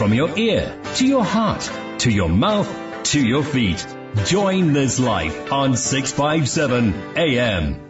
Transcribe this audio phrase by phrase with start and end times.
[0.00, 3.86] From your ear to your heart to your mouth to your feet.
[4.24, 7.89] Join this life on 657 AM.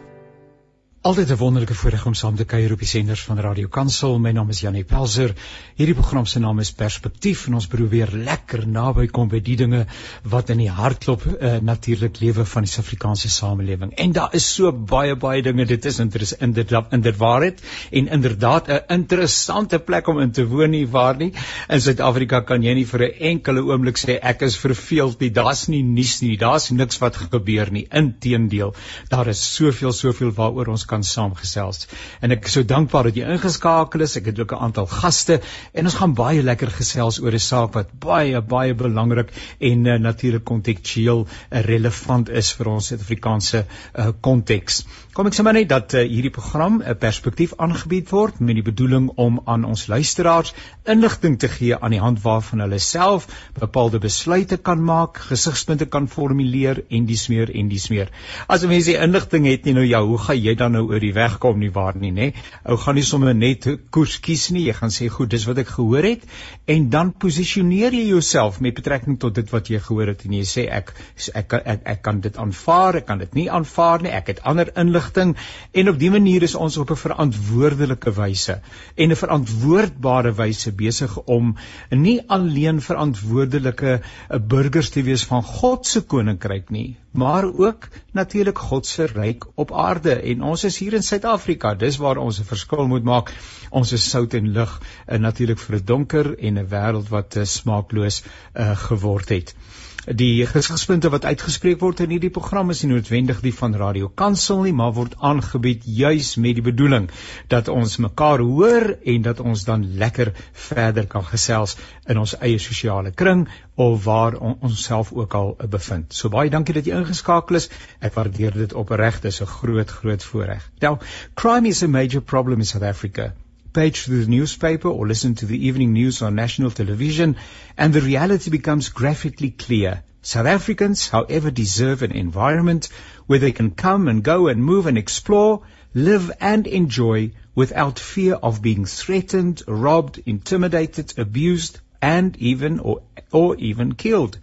[1.01, 4.19] Altyd 'n wonderlike voorreg om saam te kuier op die senders van Radio Kansel.
[4.19, 5.31] My naam is Janie Pelser.
[5.75, 9.87] Hierdie program se naam is Perspektief en ons probeer lekker naby kom by die dinge
[10.23, 13.95] wat in die hartklop uh, natuurlik lewe van die Suid-Afrikaanse samelewing.
[13.97, 15.65] En daar is so baie baie dinge.
[15.65, 20.69] Dit is inderdaad in dit waarheid en inderdaad 'n interessante plek om in te woon
[20.69, 21.33] nie waar nie.
[21.69, 25.31] In Suid-Afrika kan jy nie vir 'n enkele oomblik sê ek is verveeld nie.
[25.31, 26.37] Daar's nie nuus nie.
[26.37, 27.87] Daar's niks wat gebeur nie.
[27.89, 28.75] Inteendeel,
[29.09, 31.87] daar is soveel soveel waaroor kan saamgesels.
[32.21, 34.17] En ek is so dankbaar dat jy ingeskakel is.
[34.19, 35.39] Ek het ook 'n aantal gaste
[35.73, 39.97] en ons gaan baie lekker gesels oor 'n saak wat baie baie belangrik en uh,
[39.99, 44.85] natuurlik kontekstueel uh, relevant is vir ons Suid-Afrikaanse uh, konteks.
[45.13, 48.55] Kom ek sê maar net dat uh, hierdie program 'n uh, perspektief aangebied word met
[48.55, 50.53] die bedoeling om aan ons luisteraars
[50.85, 53.27] inligting te gee aan die hand waarvan hulle self
[53.59, 58.09] bepaalde besluite kan maak, gesigspunte kan formuleer en dis meer en dis meer.
[58.47, 60.99] As 'n mens die inligting het nie nou ja, hoe gaan jy dan nou oor
[60.99, 62.31] die weg kom nie waar nie, nê?
[62.65, 64.65] Ou gaan nie sommer net koers kies nie.
[64.67, 66.21] Jy gaan sê, "Goed, dis wat ek gehoor het."
[66.67, 70.43] En dan posisioneer jy jouself met betrekking tot dit wat jy gehoor het en jy
[70.43, 70.93] sê, "Ek
[71.33, 74.11] ek ek, ek, ek kan dit aanvaar, ek kan dit nie aanvaar nie.
[74.11, 75.35] Ek het ander inligting."
[75.73, 78.61] En op dië manier is ons op 'n verantwoordelike wyse
[78.95, 81.55] en 'n verantwoordbare wyse besig om
[81.89, 88.57] nie alleen verantwoordelike eh, burgers te wees van God se koninkryk nie, maar ook natuurlik
[88.57, 91.75] God se ryk op aarde en ons is hier in Suid-Afrika.
[91.75, 93.33] Dis waar ons 'n verskil moet maak.
[93.69, 97.43] Ons is sout en lig eh, natuurlik vir 'n donker en 'n wêreld wat uh,
[97.43, 99.55] smaakloos uh, geword het
[100.01, 104.63] Die gesigspunte wat uitgespreek word in hierdie program is nie noodwendig die van Radio Kansel
[104.65, 107.05] nie, maar word aangebied juis met die bedoeling
[107.53, 110.31] dat ons mekaar hoor en dat ons dan lekker
[110.69, 111.77] verder kan gesels
[112.09, 116.17] in ons eie sosiale kring of waar on, ons self ook al bevind.
[116.17, 117.69] So baie dankie dat jy ingeskakel is.
[118.01, 119.21] Ek waardeer dit opreg.
[119.21, 120.65] Dit is 'n groot groot voorreg.
[120.81, 120.97] Now,
[121.35, 123.33] crime is a major problem in South Africa.
[123.73, 127.37] Page through the newspaper or listen to the evening news on national television,
[127.77, 130.03] and the reality becomes graphically clear.
[130.21, 132.89] South Africans, however, deserve an environment
[133.27, 138.35] where they can come and go and move and explore, live and enjoy without fear
[138.35, 143.01] of being threatened, robbed, intimidated, abused, and even or,
[143.31, 144.37] or even killed.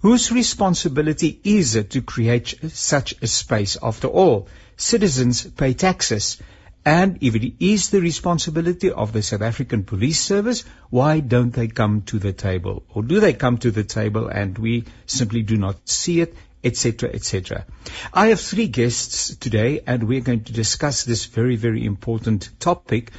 [0.00, 4.48] Whose responsibility is it to create such a space after all?
[4.76, 6.38] Citizens pay taxes
[6.86, 11.66] and if it is the responsibility of the South African Police Service, why don't they
[11.66, 12.84] come to the table?
[12.94, 17.10] Or do they come to the table and we simply do not see it, etc.,
[17.12, 17.66] etc.
[18.14, 23.10] I have three guests today and we're going to discuss this very, very important topic.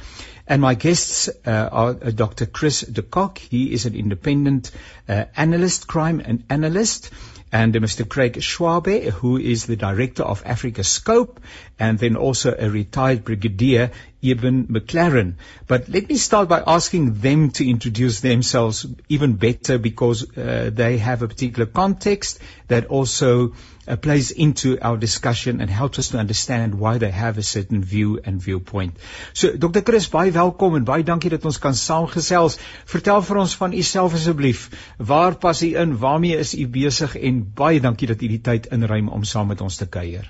[0.46, 2.46] And my guests uh, are uh, Dr.
[2.46, 3.36] Chris de Kock.
[3.36, 4.70] He is an independent
[5.06, 7.10] uh, analyst, crime and analyst
[7.52, 8.08] and uh, Mr.
[8.08, 11.40] Craig Schwabe, who is the director of Africa Scope,
[11.78, 13.90] and then also a retired brigadier,
[14.20, 15.34] Eben McLaren.
[15.66, 20.98] But let me start by asking them to introduce themselves even better because uh, they
[20.98, 23.54] have a particular context that also
[23.86, 27.82] uh, plays into our discussion and helps us to understand why they have a certain
[27.82, 28.96] view and viewpoint.
[29.32, 29.82] So Dr.
[29.82, 32.58] Chris, baie welkom en baie dankie dat ons kan saamgesels.
[32.86, 34.68] Vertel vir ons van u self asseblief.
[34.98, 35.96] Waar pas u in?
[35.98, 37.16] Waarmee is u besig?
[37.16, 40.28] En baie dankie dat u die tyd inruim om saam met ons te kuier.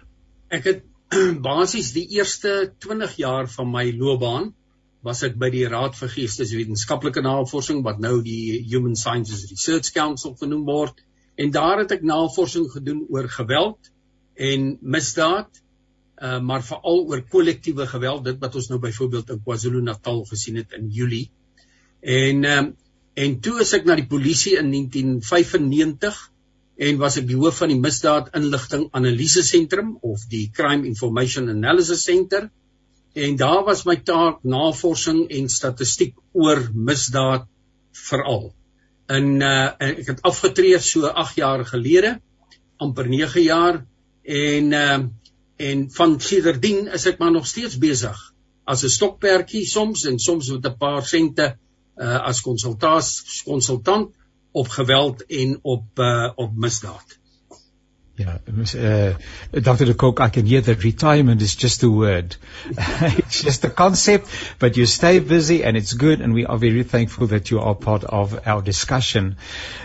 [0.49, 0.84] Ek het
[1.50, 4.52] basies die eerste 20 jaar van my loopbaan
[5.06, 10.34] was ek by die Raad vir Geesteswetenskaplike Navorsing wat nou die Human Sciences Research Council
[10.41, 11.04] genoem word
[11.38, 13.91] En daar het ek navorsing gedoen oor geweld
[14.34, 15.60] en misdaad,
[16.19, 20.75] uh, maar veral oor kollektiewe geweld, dit wat ons nou byvoorbeeld in KwaZulu-Natal gesien het
[20.78, 21.28] in Julie.
[22.02, 22.72] En um,
[23.19, 26.19] en toe is ek na die polisie in 1995
[26.78, 31.50] en was ek die hoof van die misdaad inligting analise sentrum of die crime information
[31.50, 32.46] analysis center.
[33.18, 37.48] En daar was my taak navorsing en statistiek oor misdaad
[38.06, 38.52] veral.
[39.10, 42.19] In uh ek het afgetree so 8 jaar gelede
[42.78, 43.82] amper 9 jaar.
[44.22, 44.98] En uh
[45.58, 48.19] en van sedertdien is ek maar nog steeds besig
[48.64, 51.56] as 'n stokperdjie soms en soms met 'n paar sente
[51.98, 54.14] uh as konsultaas konsultant
[54.50, 57.18] op geweld en op uh op misdaad.
[58.19, 58.38] Yeah,
[58.75, 59.15] uh,
[59.53, 59.85] Dr.
[59.85, 62.35] De Kock, I can hear that retirement is just a word.
[62.69, 64.29] it's just a concept,
[64.59, 67.76] but you stay busy and it's good, and we are very thankful that you are
[67.76, 69.37] part of our discussion.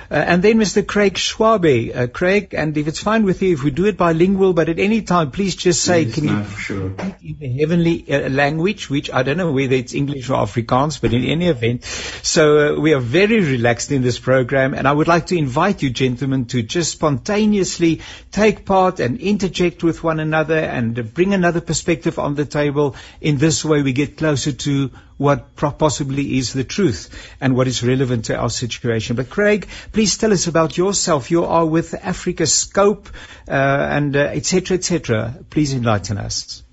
[0.10, 0.86] Uh, and then Mr.
[0.86, 1.96] Craig Schwabe.
[1.96, 4.80] Uh, Craig, and if it's fine with you, if we do it bilingual, but at
[4.80, 6.94] any time, please just say, yes, can no, you sure.
[7.24, 11.14] in the heavenly uh, language, which I don't know whether it's English or Afrikaans, but
[11.14, 11.84] in any event.
[11.84, 15.84] So uh, we are very relaxed in this program, and I would like to invite
[15.84, 18.02] you, gentlemen, to just spontaneously
[18.34, 22.96] take part and interject with one another and bring another perspective on the table.
[23.22, 27.84] In this way, we get closer to what possibly is the truth and what is
[27.84, 29.16] relevant to our situation.
[29.16, 31.30] But Craig, please tell us about yourself.
[31.30, 33.08] You are with Africa Scope
[33.48, 34.76] uh, and etc.
[34.76, 35.36] Uh, etc.
[35.40, 36.64] Et please enlighten us.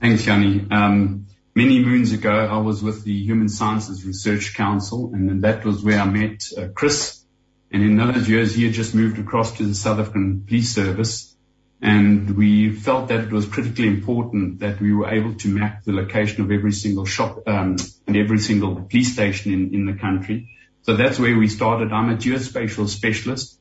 [0.00, 0.66] Thanks, Yanni.
[0.70, 5.84] Um, many moons ago, I was with the Human Sciences Research Council, and that was
[5.84, 7.23] where I met uh, Chris.
[7.74, 11.34] And in those years, he had just moved across to the South African Police Service
[11.82, 15.92] and we felt that it was critically important that we were able to map the
[15.92, 17.76] location of every single shop um,
[18.06, 20.48] and every single police station in, in the country.
[20.82, 21.92] So that's where we started.
[21.92, 23.58] I'm a geospatial specialist.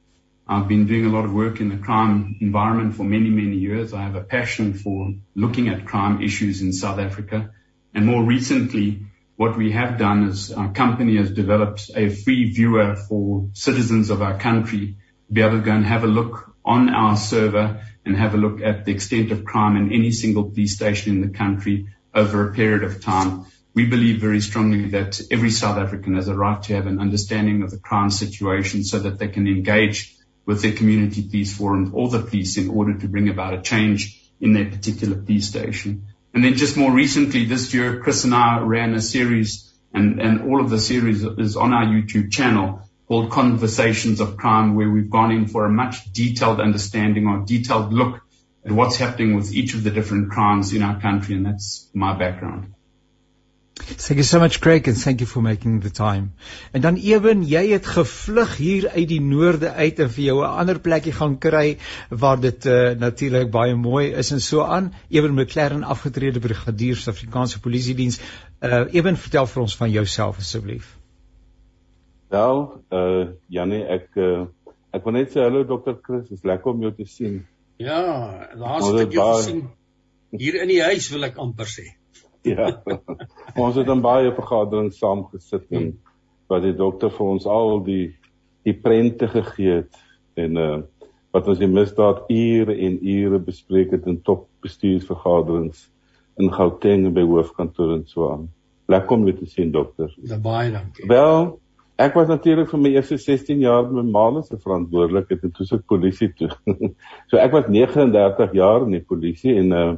[0.48, 3.94] I've been doing a lot of work in the crime environment for many, many years.
[3.94, 7.52] I have a passion for looking at crime issues in South Africa.
[7.94, 12.96] And more recently, what we have done is our company has developed a free viewer
[12.96, 14.98] for citizens of our country
[15.28, 18.38] to be able to go and have a look on our server and have a
[18.38, 22.48] look at the extent of crime in any single police station in the country over
[22.48, 23.46] a period of time.
[23.74, 27.64] We believe very strongly that every South African has a right to have an understanding
[27.64, 30.16] of the crime situation so that they can engage
[30.46, 34.20] with their community police forums or the police in order to bring about a change
[34.40, 36.13] in their particular police station.
[36.34, 40.42] And then just more recently this year, Chris and I ran a series and, and
[40.42, 45.10] all of the series is on our YouTube channel called Conversations of Crime, where we've
[45.10, 48.22] gone in for a much detailed understanding or detailed look
[48.66, 52.18] at what's happening with each of the different crimes in our country, and that's my
[52.18, 52.74] background.
[53.76, 56.34] Thank you so much Craig and thank you for making the time.
[56.72, 60.60] En dan ewen jy het gevlug hier uit die noorde uit en vir jou 'n
[60.62, 61.78] ander plekkie gaan kry
[62.10, 64.94] waar dit uh, natuurlik baie mooi is en so aan.
[65.10, 68.20] Ewen McLaren afgetrede brigadier Suid-Afrikaanse Polisie Diens.
[68.62, 70.98] Uh ewen vertel vir ons van jouself asseblief.
[72.30, 74.46] Wel, uh Janie, ek uh,
[74.94, 77.42] ek wil net sê hallo dokter Chris, is lekker om jou te sien.
[77.78, 78.06] Ja,
[78.54, 79.68] laaste ek jou gesien
[80.30, 81.90] hier in die huis wil ek amper sê.
[82.54, 82.68] Ja.
[83.56, 85.94] ons het dan baie vergaderings saam gesit en
[86.52, 88.16] wat die dokter vir ons al die
[88.68, 90.02] die prente gegee het
[90.40, 90.82] en uh
[91.34, 95.88] wat ons die misdaad ure en ure bespreek het in top bestuursvergaderings
[96.38, 98.44] in Gauteng by hoofkantoor en so aan.
[98.86, 100.14] Lekker om jou te sien dokter.
[100.22, 101.08] Ja, baie dankie.
[101.10, 101.56] Wel,
[102.02, 105.66] Ek was natuurlik vir my eerste 16 jaar met my ma se verantwoordelikheid en toe
[105.70, 106.50] se polisie toe.
[107.30, 109.92] so ek was 39 jaar in die polisie en uh,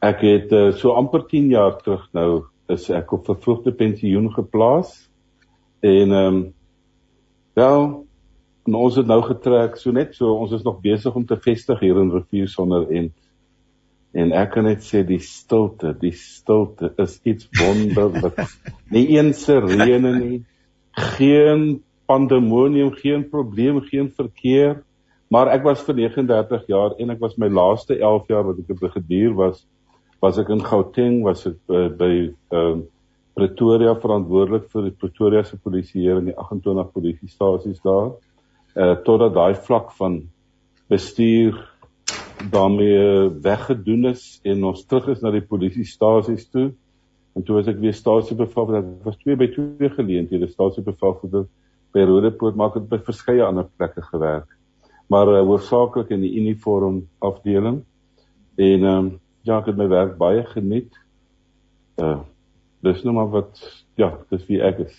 [0.00, 4.94] ek het uh, so amper 10 jaar terug nou is ek op vervroegde pensioen geplaas.
[5.80, 6.40] En ehm um,
[7.58, 8.06] wel
[8.68, 11.80] en ons het nou getrek so net so ons is nog besig om te vestig
[11.80, 13.12] hier in Rivier sonder end.
[14.12, 18.38] En ek kan net sê die stilte, die stilte is iets wonderlik.
[18.90, 20.38] nie eens se reëne nie
[21.16, 24.80] geen pandemonium, geen probleem, geen verkeer.
[25.30, 28.70] Maar ek was vir 39 jaar en ek was my laaste 11 jaar wat ek
[28.70, 29.66] 'n brigadier was,
[30.20, 32.88] was ek in Gauteng, was ek uh, by ehm uh,
[33.40, 38.10] Pretoria verantwoordelik vir die Pretoria se polisieer en die 28 polisiestasies daar.
[38.74, 40.18] Uh totdat daai vlak van
[40.90, 41.56] bestuur
[42.50, 46.70] daarmee weggedoen is en ons terug is na die polisiestasies toe.
[47.36, 48.82] En toe was ek weer stasiebevelvoerder.
[48.98, 51.46] Ek was twee by twee geleenthede stasiebevelvoerder
[51.94, 54.50] by Rodepoort, maar ek het by verskeie ander plekke gewerk.
[55.10, 57.82] Maar uh, hoofsaaklik in die uniform afdeling.
[58.58, 59.10] En ehm um,
[59.46, 60.96] ja, ek het my werk baie geniet.
[62.00, 62.20] Uh
[62.80, 63.58] dis nou maar wat
[64.00, 64.94] ja, dis wie ek is.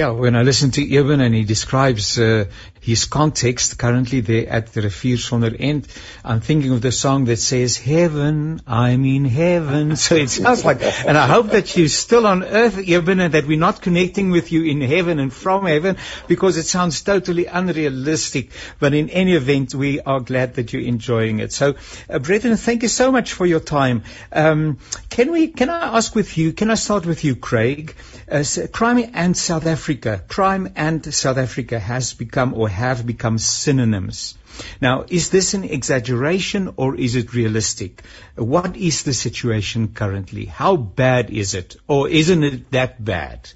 [0.00, 2.46] Yeah, when I listen to Eben and he describes uh,
[2.80, 5.86] his context currently there at the Refier Sonder End,
[6.24, 9.96] I'm thinking of the song that says, Heaven, I'm in heaven.
[9.96, 13.46] So it sounds like, and I hope that you're still on earth, Eben, and that
[13.46, 18.52] we're not connecting with you in heaven and from heaven, because it sounds totally unrealistic.
[18.78, 21.52] But in any event, we are glad that you're enjoying it.
[21.52, 21.74] So,
[22.08, 24.04] uh, brethren, thank you so much for your time.
[24.32, 24.78] Um,
[25.10, 27.94] can we, can I ask with you, can I start with you, Craig?
[28.30, 34.36] Uh, crime and South Africa, crime and South Africa has become or have become synonyms.
[34.80, 38.02] Now, is this an exaggeration or is it realistic?
[38.36, 40.44] What is the situation currently?
[40.44, 41.76] How bad is it?
[41.86, 43.50] Or isn't it that bad?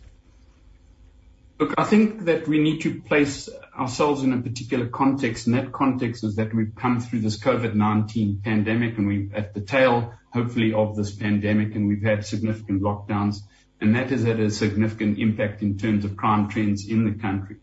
[1.59, 3.49] Look, I think that we need to place
[3.79, 8.43] ourselves in a particular context, and that context is that we've come through this COVID-19
[8.43, 13.37] pandemic and we're at the tail, hopefully, of this pandemic, and we've had significant lockdowns,
[13.81, 17.57] and that has had a significant impact in terms of crime trends in the country.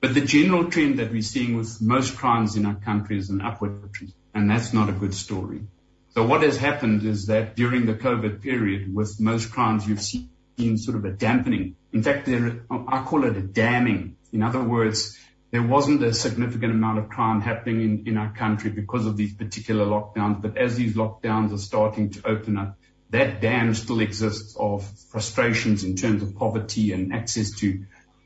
[0.00, 3.40] But the general trend that we're seeing with most crimes in our country is an
[3.40, 5.62] upward trend, and that's not a good story.
[6.10, 10.78] So what has happened is that during the COVID period, with most crimes, you've seen
[10.78, 11.76] sort of a dampening.
[11.92, 14.16] In fact, there, I call it a damming.
[14.32, 15.18] In other words,
[15.50, 19.34] there wasn't a significant amount of crime happening in, in our country because of these
[19.34, 20.42] particular lockdowns.
[20.42, 22.78] But as these lockdowns are starting to open up,
[23.14, 27.84] that dam still exists of frustrations in terms of poverty and access to,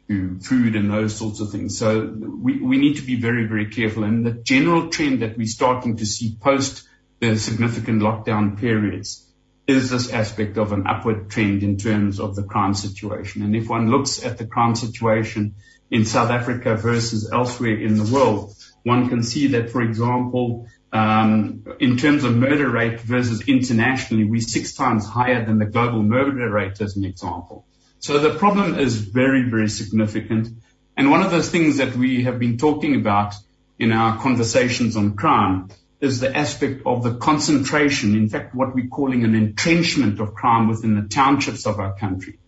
[0.09, 1.78] to food and those sorts of things.
[1.78, 4.04] So we, we need to be very, very careful.
[4.04, 6.88] And the general trend that we're starting to see post
[7.21, 9.30] the significant lockdown periods
[9.66, 13.42] is this aspect of an upward trend in terms of the crime situation.
[13.42, 15.57] And if one looks at the crime situation
[15.90, 18.54] in South Africa versus elsewhere in the world,
[18.85, 24.40] one can see that, for example, Um, in terms of murder rate versus internationally, we're
[24.40, 27.66] six times higher than the global murder rate as an example.
[28.00, 30.49] So the problem is very, very significant.
[30.97, 33.35] And one of those things that we have been talking about
[33.78, 35.68] in our conversations on crime
[36.00, 40.68] is the aspect of the concentration, in fact, what we're calling an entrenchment of crime
[40.68, 42.38] within the townships of our country.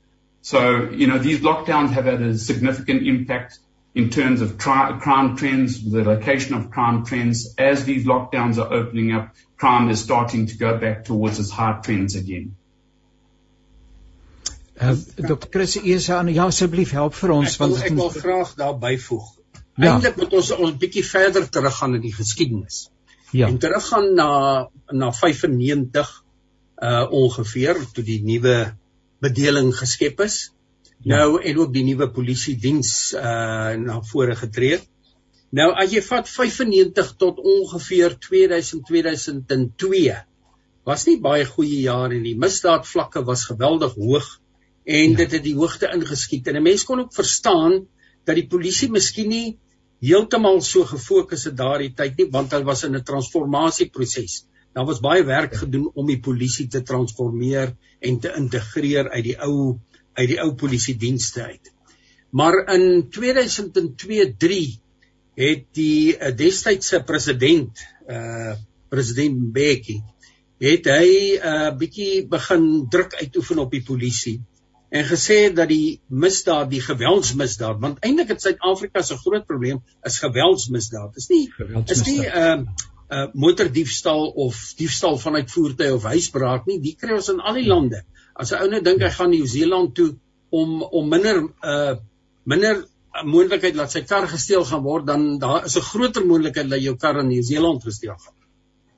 [0.42, 3.58] So, you know, these lockdowns have had a significant impact
[3.94, 7.54] in terms of tri- crime trends, the location of crime trends.
[7.58, 11.80] As these lockdowns are opening up, crime is starting to go back towards its high
[11.82, 12.56] trends again.
[14.80, 15.48] Uh, Dr.
[15.52, 18.78] Chris, eers aan ja asseblief help vir ons ek wil, want ek wil graag daar
[18.80, 19.26] byvoeg.
[19.76, 19.90] Ja.
[19.94, 22.88] Eindelik moet ons ons bietjie verder teruggaan in die geskiedenis.
[23.32, 24.30] ja, En teruggaan na
[24.90, 26.14] na 95
[26.80, 28.72] uh ongeveer toe die nuwe
[29.20, 30.38] bedeling geskep is.
[31.02, 31.16] Ja.
[31.16, 34.80] Nou en ook die nuwe polisie diens uh na vore getree.
[35.50, 40.18] Nou as jy vat 95 tot ongeveer 2000 2002
[40.84, 44.28] was nie baie goeie jare en die misdaadvlakke was geweldig hoog
[44.84, 45.16] en Ja.
[45.16, 47.86] dit het die hoogte ingeskiet en 'n mens kon ook verstaan
[48.24, 49.58] dat die polisie miskien nie
[50.00, 54.44] heeltemal so gefokus het daardie tyd nie want hulle was in 'n transformasieproses.
[54.74, 59.38] Daar was baie werk gedoen om die polisie te transformeer en te integreer uit die
[59.42, 59.78] ou
[60.14, 61.72] uit die ou polisiedienste uit.
[62.30, 64.60] Maar in 2002-3
[65.40, 68.56] het die uh, destydse president uh
[68.90, 70.00] president Mbeki
[70.58, 74.40] het hy 'n uh, bietjie begin druk uitoefen op die polisie
[74.90, 80.18] en gesê dat die misdaad, die geweldsmisdaad, want eintlik het Suid-Afrika se groot probleem is
[80.18, 81.14] geweldsmisdaad.
[81.14, 81.46] Dis nie
[81.86, 82.64] is nie 'n uh,
[83.10, 86.80] uh, motordiefstal of diefstal vanuit voertuie of huisbraak nie.
[86.80, 88.02] Die kry ons in al die lande.
[88.40, 90.14] As 'n ou net dink hy gaan Nieu-Seeland toe
[90.50, 91.42] om om minder
[91.74, 91.94] uh
[92.44, 92.84] minder
[93.26, 96.96] moontlikheid dat sy kar gesteel gaan word, dan daar is 'n groter moontlikheid dat jou
[96.96, 98.34] kar in Nieu-Seeland gesteel gaan.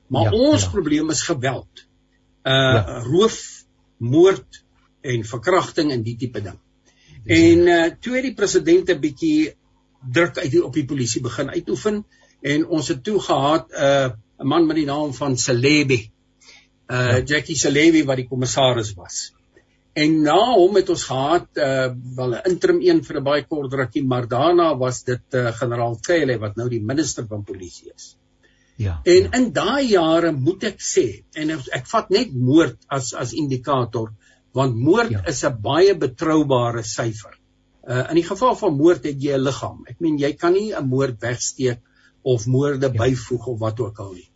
[0.07, 0.69] Maar Ja, ja, ons ja.
[0.69, 1.85] probleem is geweld.
[2.43, 2.99] Uh Ja.
[3.03, 3.65] roof,
[3.97, 4.63] moord
[5.01, 6.59] en verkrachting en die tipe ding.
[7.25, 9.53] En uh toe het die president 'n bietjie
[10.11, 12.05] druk uit die, op die polisie begin uitoefen
[12.41, 14.09] en ons het toe gehad 'n uh,
[14.39, 16.11] 'n man met die naam van Celebi.
[16.93, 17.21] Uh ja.
[17.25, 19.21] Jackie Celebi wat die kommissaris was.
[19.93, 23.73] En na hom het ons gehad uh wel 'n interim een vir 'n baie kort
[23.73, 28.15] rukkie, maar daarna was dit uh, generaal Cele wat nou die minister van polisie is.
[28.77, 28.99] ja.
[29.05, 33.33] En in daai jare moet ek sê en ek, ek vat net moord as as
[33.33, 34.11] indikator
[34.53, 35.21] want moord Ja.
[35.23, 35.29] ja.
[35.29, 37.33] is 'n baie betroubare syfer.
[37.87, 39.83] Uh in die geval van moord het jy 'n liggaam.
[39.87, 41.79] Ek meen jy kan nie 'n moord wegsteek
[42.23, 42.93] of moorde Ja.
[42.93, 42.99] ja.
[43.03, 44.29] byvoeg of wat ook al nie.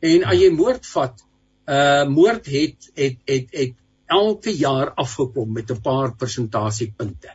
[0.00, 1.22] En as jy moord vat,
[1.66, 3.74] uh moord het het het het
[4.06, 7.34] elke jaar afgekom met 'n paar persentasiepunte.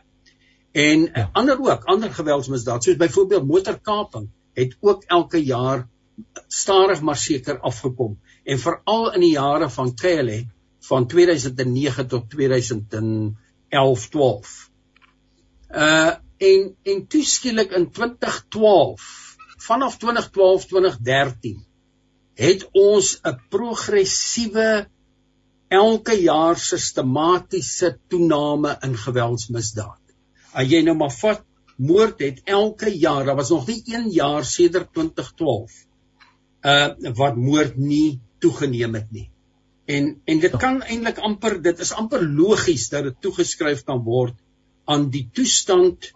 [0.72, 1.28] En Ja.
[1.32, 5.88] ander ook, ander geweldsmisdaad soos byvoorbeeld motorkaping het ook elke jaar
[6.48, 10.46] stadig maar seker afgekom en veral in die jare van Kele
[10.80, 14.70] van 2009 tot 2011 12.
[15.70, 21.64] Uh en en toeskielik in 2012 vanaf 2012 2013
[22.38, 24.88] het ons 'n progressiewe
[25.68, 30.00] elke jaar sistematiese toename in geweldsmisdaad.
[30.52, 31.44] As jy nou maar vat
[31.76, 35.72] moord het elke jaar, daar was nog nie een jaar sedert 2012
[36.62, 39.30] uh wat moord nie toegeneem het nie.
[39.86, 44.34] En en dit kan eintlik amper dit is amper logies dat dit toegeskryf kan word
[44.84, 46.12] aan die toestand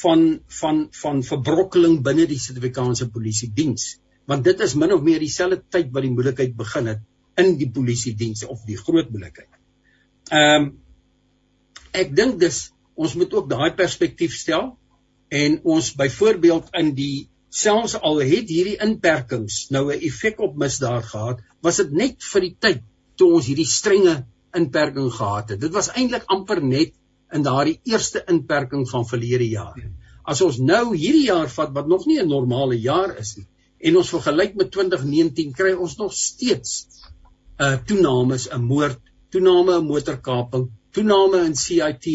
[0.00, 3.98] van van van verbrokkeling binne die Suid-Afrikaanse polisie diens
[4.30, 7.04] want dit is min of meer dieselfde tyd wat die moeilikheid begin het
[7.42, 9.52] in die polisie diens of die groot moeilikheid.
[10.32, 10.74] Ehm um,
[11.96, 12.58] ek dink dis
[13.00, 14.74] ons moet ook daai perspektief stel
[15.32, 21.06] en ons byvoorbeeld in die selfs al het hierdie inperkings nou 'n effek op misdaad
[21.12, 22.82] gehad, was dit net vir die tyd
[23.16, 25.60] toe ons hierdie strenge inperking gehad het.
[25.60, 26.92] Dit was eintlik amper net
[27.32, 29.80] in daardie eerste inperking van verlede jaar.
[30.24, 33.46] As ons nou hierdie jaar vat wat nog nie 'n normale jaar is nie
[33.86, 36.72] en ons vergelyk met 2019 kry ons nog steeds
[37.56, 39.00] 'n uh, toenames 'n moord,
[39.30, 42.06] toename 'n motorkaping, toename in CIT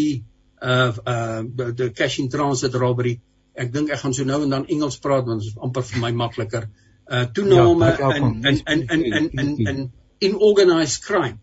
[0.61, 1.41] uh uh
[1.75, 3.19] the cash in transit robbery.
[3.53, 6.01] Ek dink ek gaan so nou en dan Engels praat want dit is amper vir
[6.01, 6.67] my makliker.
[7.09, 11.39] Uh toename ja, in, in, in in in in in in in organized crime.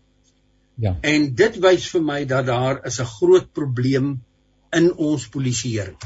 [0.79, 0.95] Ja.
[1.01, 4.21] En dit wys vir my dat daar is 'n groot probleem
[4.71, 5.97] in ons polisieering.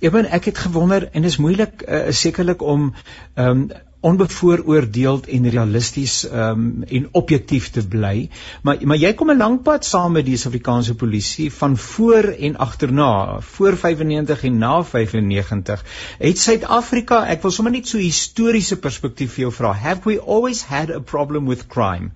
[0.00, 2.94] Ewen ek het gewonder en is moeilik uh, sekerlik om
[3.34, 3.70] um,
[4.06, 8.28] onbevooroordeeld en realisties um, en objektief te bly.
[8.62, 12.56] Maar maar jy kom 'n lang pad saam met die Suid-Afrikaanse polisie van voor en
[12.56, 15.84] agterna, voor 95 en na 95.
[16.18, 20.62] Het Suid-Afrika, ek wil sommer net so historiese perspektief vir jou vra, have we always
[20.62, 22.10] had a problem with crime?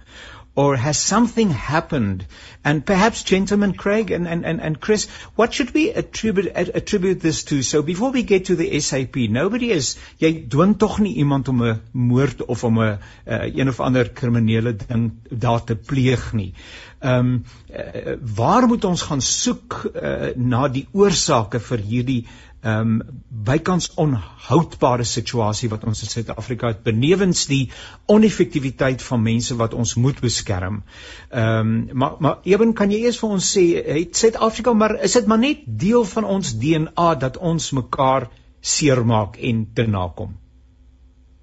[0.54, 2.26] Or has something happened?
[2.64, 7.44] And perhaps, gentlemen, Craig and, and, and, and Chris, what should we attribute, attribute this
[7.44, 7.62] to?
[7.62, 11.62] So before we get to the SAP, nobody is, jy dwing tog nie iemand om
[11.62, 16.52] 'n moord of om 'n uh, een of ander kriminele ding daar te pleeg nie.
[17.00, 22.26] Ehm um, uh, waar moet ons gaan soek uh, na die oorsake vir hierdie
[22.60, 27.70] ehm um, bykans onhoudbare situasie wat ons in Suid-Afrika het benewens die
[28.12, 30.82] oneffektiwiteit van mense wat ons moet beskerm.
[31.30, 35.16] Ehm um, maar maar ewen kan jy eers vir ons sê het Suid-Afrika maar is
[35.16, 38.28] dit maar net deel van ons DNA dat ons mekaar
[38.60, 40.36] seermaak en te nakom.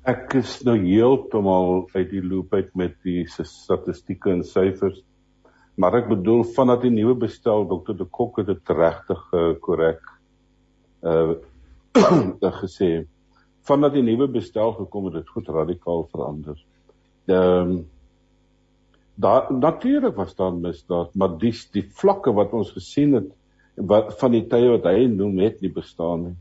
[0.05, 5.01] Ek is nou heeltemal uit die loop uit met die statistieke en syfers.
[5.75, 7.97] Maar ek bedoel vandat die nuwe bestel Dr.
[7.97, 9.25] De Kok het dit regtig
[9.65, 10.06] korrek
[11.03, 11.35] uh,
[12.61, 13.05] gesê
[13.67, 16.57] vandat die nuwe bestel gekom het, het goed radikaal verander.
[17.27, 17.85] Ehm um,
[19.17, 23.31] daar natuurlik was daar misdaad, maar dis die vlakke wat ons gesien het
[23.75, 26.35] wat van die tye wat hy noem het nie bestaan nie.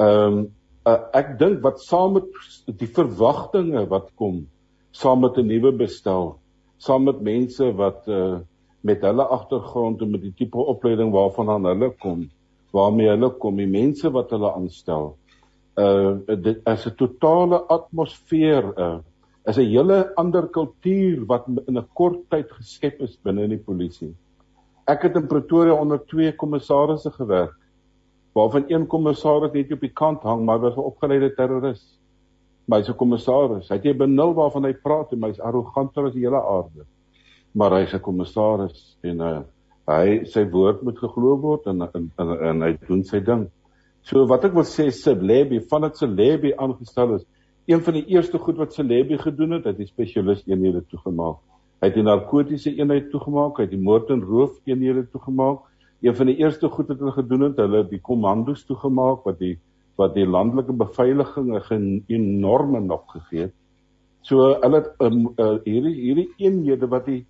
[0.00, 0.40] Ehm um,
[0.88, 2.30] uh, ek dink wat saam met
[2.80, 4.46] die verwagtinge wat kom
[4.90, 6.38] saam met 'n nuwe bestel,
[6.78, 8.38] saam met mense wat uh
[8.82, 12.30] met hulle agtergrond en met die tipe opleiding waarvan aan hulle kom,
[12.72, 15.16] waarmee hulle kom, die mense wat hulle aanstel.
[15.78, 18.98] Uh dit is 'n totale atmosfeer, uh
[19.46, 23.64] is 'n hele ander kultuur wat in 'n kort tyd geskep is binne in die
[23.64, 24.14] polisie.
[24.86, 27.54] Ek het in Pretoria onder twee kommissarisse gewerk,
[28.34, 31.98] waarvan een kommissaris net op die kant hang, maar was 'n opgeleide terroris.
[32.66, 33.68] Maar hy's 'n kommissaris.
[33.68, 36.86] Hy het jy benul waarvan hy praat en hy's arroganter as die hele aarde.
[37.52, 39.40] Maar hy's 'n kommissaris en uh
[39.90, 43.48] hy sy woord moet geglo word en en, en en hy doen sy ding.
[44.06, 47.24] So wat ek wil sê Celebi vandat Celebi aangestel is,
[47.70, 51.40] een van die eerste goed wat Celebi gedoen het, het die spesialis eenhede toegemaak.
[51.80, 55.66] Hy het die narkotiese eenheid toegemaak, hy het die moord en roof eenhede toegemaak.
[56.04, 59.56] Een van die eerste goed wat hulle gedoen het, hulle die kommandos toegemaak wat die
[60.00, 63.54] wat die landelike beveiliging 'n enorme nok gegee het.
[64.22, 67.26] So hulle het um, uh, hierdie hierdie eenhede wat die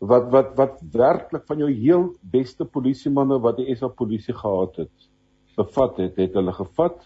[0.00, 5.08] wat wat wat werklik van jou heel beste polisiemanne wat die SA polisie gehad het
[5.56, 7.02] bevat het het hulle gevat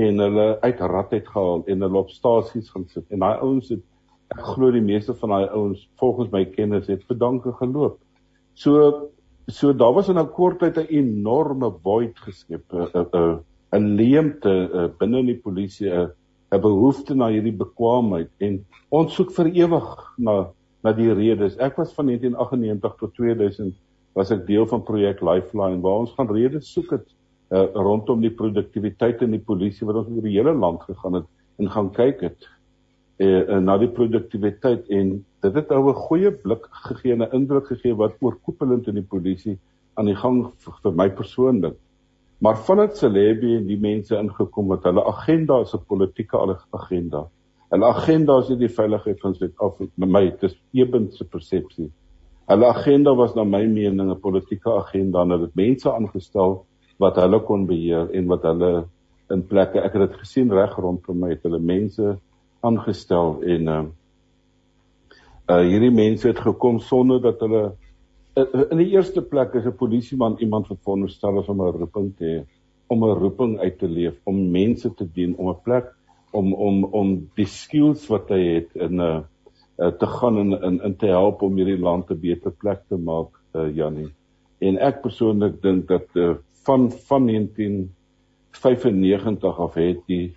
[0.00, 3.04] en hulle uit rad uit gehaal en hulle op stasies gaan sit.
[3.10, 3.82] En daai ouens het
[4.32, 7.98] ek glo die meeste van daai ouens volgens my kennis het bedanke geloop.
[8.54, 9.08] So
[9.50, 13.40] so daar was in 'n kort tyd 'n enorme void geskep 'n 'n
[13.72, 16.10] 'n leemte binne in die polisie 'n
[16.52, 18.30] 'n behoefte na hierdie bekwaamheid.
[18.38, 20.52] En ons soek vir ewig na
[20.82, 21.56] na die redes.
[21.62, 23.74] Ek was van 1998 tot 2000
[24.18, 27.06] was ek deel van projek Lifeline waar ons gaan redes soek het
[27.52, 31.28] uh, rondom die produktiwiteit in die polisie wat ons oor die hele land gegaan het
[31.60, 32.48] en gaan kyk het
[33.22, 37.66] uh, na die produktiwiteit en dit het ou 'n goeie blik gegee en 'n indruk
[37.72, 39.58] gegee wat oorkoepelend in die polisie
[39.94, 41.76] aan die gang vir my persoonlik.
[42.42, 46.38] Maar vandat Celebi en die mense ingekom het, hulle agenda is 'n politieke
[46.70, 47.28] agenda.
[47.72, 51.86] Hulle agenda is nie die veiligheid van Suid-Afrika met my, dit is ebens se persepsie.
[52.50, 56.66] Hulle agenda was na my mening 'n politieke agenda en hulle het mense aangestel
[56.98, 58.84] wat hulle kon beheer en wat hulle
[59.30, 62.18] in plekke, ek het dit gesien reg rondom my, het hulle mense
[62.60, 63.84] aangestel en uh
[65.48, 67.72] uh hierdie mense het gekom sonder dat hulle
[68.36, 72.16] uh, in die eerste plek is 'n polisieman iemand wat veronderstel is om 'n roeping
[72.16, 72.44] te hê,
[72.86, 75.94] om 'n roeping uit te leef, om mense te dien, om 'n plek
[76.32, 79.20] om om om die skills wat hy het in 'n uh,
[79.78, 82.96] uh, te gaan in in in te help om hierdie land 'n beter plek te
[82.96, 84.14] maak uh, Janie.
[84.58, 90.36] En ek persoonlik dink dat uh, van van 1995 af het die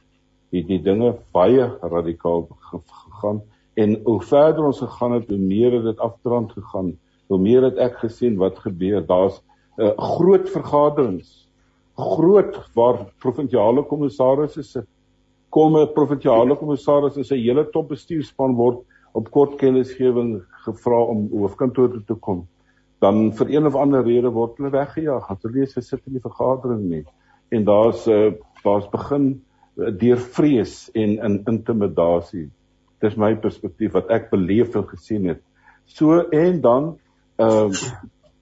[0.52, 3.42] het die dinge baie radikaal gegaan.
[3.74, 7.00] En hoe verder ons gegaan het hoe meer het dit afdrand gegaan.
[7.28, 9.06] Hoe meer het ek gesien wat gebeur.
[9.06, 9.42] Daar's
[9.78, 11.50] 'n uh, groot vergaderings.
[11.96, 14.88] Groot waar provinsiale kommissarisse sit
[15.56, 18.84] kom 'n provinsiale kommissaris en sy hele top bestuurspan word
[19.16, 22.44] op kort kennisgewing gevra om hoofkantoor toe te kom.
[23.00, 25.28] Dan vir een of ander rede word hulle weggejaag.
[25.30, 27.04] Want hulle is sit in die vergadering nie.
[27.52, 29.28] En daar's uh, daar's begin
[29.78, 32.50] uh, deur vrees en in intimidasie.
[33.02, 35.42] Dis my perspektief wat ek beleef en gesien het.
[35.86, 36.96] So en dan
[37.40, 37.70] uh,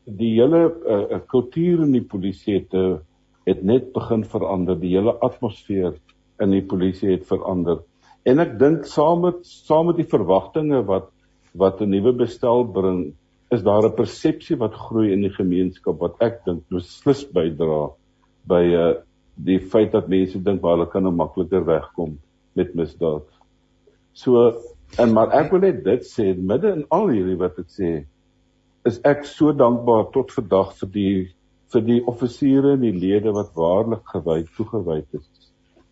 [0.05, 2.97] die hele uh, kultuur in die polisie het uh,
[3.45, 4.79] het net begin verander.
[4.79, 5.97] Die hele atmosfeer
[6.41, 7.83] in die polisie het verander.
[8.25, 11.09] En ek dink saam met saam met die verwagtinge wat
[11.53, 13.13] wat 'n nuwe bestel bring,
[13.51, 17.91] is daar 'n persepsie wat groei in die gemeenskap wat ek dink beslis bydra
[18.47, 18.93] by uh
[19.35, 22.19] die feit dat mense dink waar hulle kan nou makliker wegkom
[22.53, 23.25] met misdaad.
[24.13, 24.61] So
[24.97, 28.05] en maar ek wil net dit sê midde in al hierdie wat ek sê
[28.85, 31.15] is ek so dankbaar tot vandag vir die
[31.73, 35.25] vir die offisiere en die lede wat waarlik gewy toegewyd is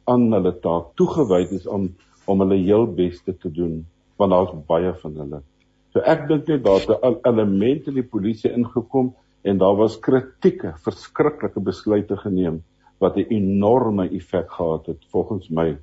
[0.09, 1.89] aan hulle taak toegewyd is om
[2.29, 3.81] om hulle heel beste te doen
[4.21, 5.39] want daar's baie van hulle.
[5.91, 10.73] So ek dink net daar's 'n element in die polisie ingekom en daar was kritieke,
[10.85, 12.61] verskriklike besluite geneem
[12.99, 15.77] wat 'n enorme effek gehad het volgens my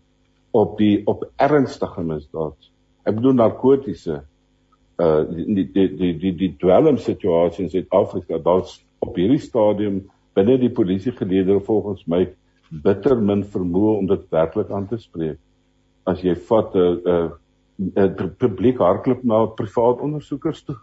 [0.50, 2.57] op die op ernstige misdaad.
[3.04, 4.22] Ek bedoel narkotiese
[4.98, 10.59] uh die die die die die dwelm situasie in Suid-Afrika, daar's op hierdie stadium binne
[10.59, 12.26] die polisie geleedere volgens my
[12.70, 15.38] bitter min vermoë om dit werklik aan te spreek.
[16.07, 17.31] As jy vat 'n uh,
[17.78, 20.76] 'n uh, uh, publiek hardloop na privaat ondersoekers toe.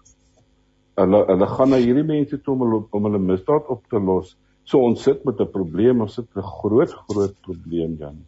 [0.95, 4.37] Hulle hulle gaan na hierdie mense toe om hulle om hulle misdaad op te los.
[4.63, 8.25] So ons sit met 'n probleem, ons sit 'n groot groot probleem dan.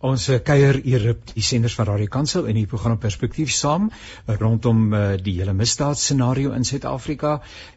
[0.00, 3.90] Ons uh, kuier hier op die senders van Radio Kansel in die program Perspektief saam
[3.90, 7.34] uh, rondom uh, die hele misdaadscenario in Suid-Afrika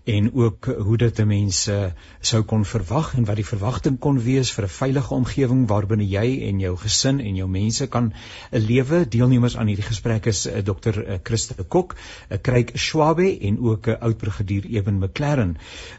[0.08, 1.90] en ook hoe dit mense uh,
[2.24, 6.48] sou kon verwag en wat die verwagting kon wees vir 'n veilige omgewing waarbinne jy
[6.48, 8.14] en jou gesin en jou mense kan
[8.52, 9.04] lewe.
[9.04, 11.02] Deelnemers aan hierdie gesprek is uh, Dr.
[11.04, 11.96] Uh, Christa Kok,
[12.32, 15.58] uh, Kryk Schwabe en ook uh, oud brigadier Eben McLaren.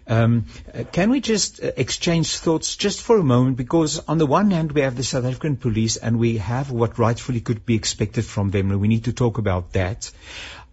[0.09, 0.45] Um
[0.93, 4.81] can we just exchange thoughts just for a moment because on the one hand we
[4.81, 8.53] have the South African police and and we have what rightfully could be expected from
[8.53, 10.13] them, and we need to talk about that.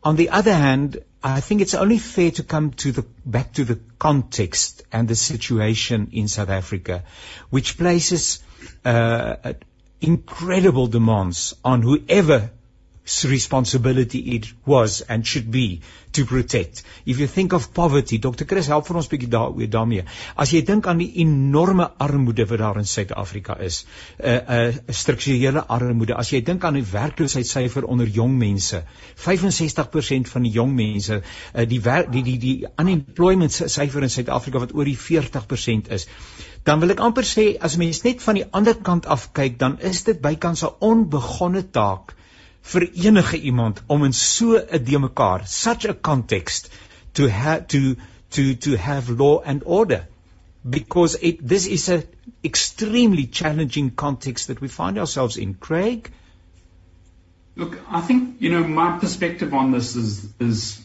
[0.04, 3.65] On the other hand, I think it's only fair to come to the back to
[3.65, 7.04] the context and the situation in South Africa,
[7.49, 8.43] which places
[8.86, 9.54] uh,
[9.99, 12.51] incredible demands on whoever
[13.26, 15.82] responsibility it was and should be
[16.14, 16.84] to protect.
[17.06, 18.46] If you think of poverty, Dr.
[18.46, 20.04] Chris help vir ons bietjie daaroor daarmee.
[20.38, 23.86] As jy dink aan die enorme armoede wat daar in Suid-Afrika is,
[24.20, 26.16] 'n uh, 'n uh, strukturele armoede.
[26.16, 28.84] As jy dink aan die werkloosheidsyfer onder jong mense,
[29.16, 34.60] 65% van die jong mense, uh, die werk die die die unemployment syfer in Suid-Afrika
[34.60, 36.08] wat oor die 40% is.
[36.64, 39.80] Dan wil ek amper sê as mens net van die ander kant af kyk, dan
[39.80, 42.16] is dit bykans 'n onbegonne taak
[42.63, 46.69] vir enige iemand om in so 'n de mekaar such a context
[47.13, 47.95] to have to
[48.30, 50.08] to to have law and order.
[50.69, 52.04] Because it this is a
[52.43, 55.56] extremely challenging context that we find ourselves in.
[55.56, 56.12] Craig?
[57.56, 60.82] Look i think you know my perspective on this is is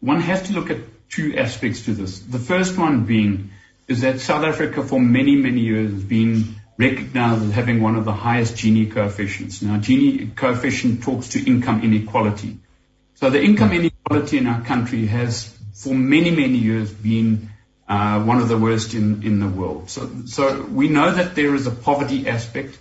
[0.00, 2.18] one has to look at two aspects to this.
[2.20, 3.50] The first one being
[3.88, 8.04] is that south africa for many many years has been recognized as having one of
[8.04, 9.62] the highest Gini coefficients.
[9.62, 12.58] Now, Gini coefficient talks to income inequality.
[13.14, 17.50] So the income inequality in our country has, for many, many years, been
[17.88, 19.88] uh, one of the worst in, in the world.
[19.88, 22.78] So, so we know that there is a poverty aspect.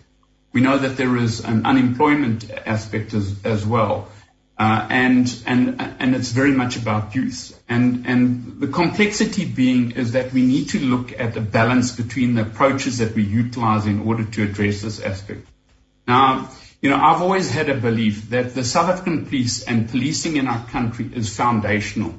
[0.52, 4.10] We know that there is an unemployment aspect as, as well.
[4.58, 7.62] Uh, and, and, and it's very much about youth.
[7.68, 12.36] And, and the complexity being is that we need to look at a balance between
[12.36, 15.46] the approaches that we utilize in order to address this aspect.
[16.08, 16.50] Now,
[16.82, 20.48] you know, I've always had a belief that the South African police and policing in
[20.48, 22.14] our country is foundational.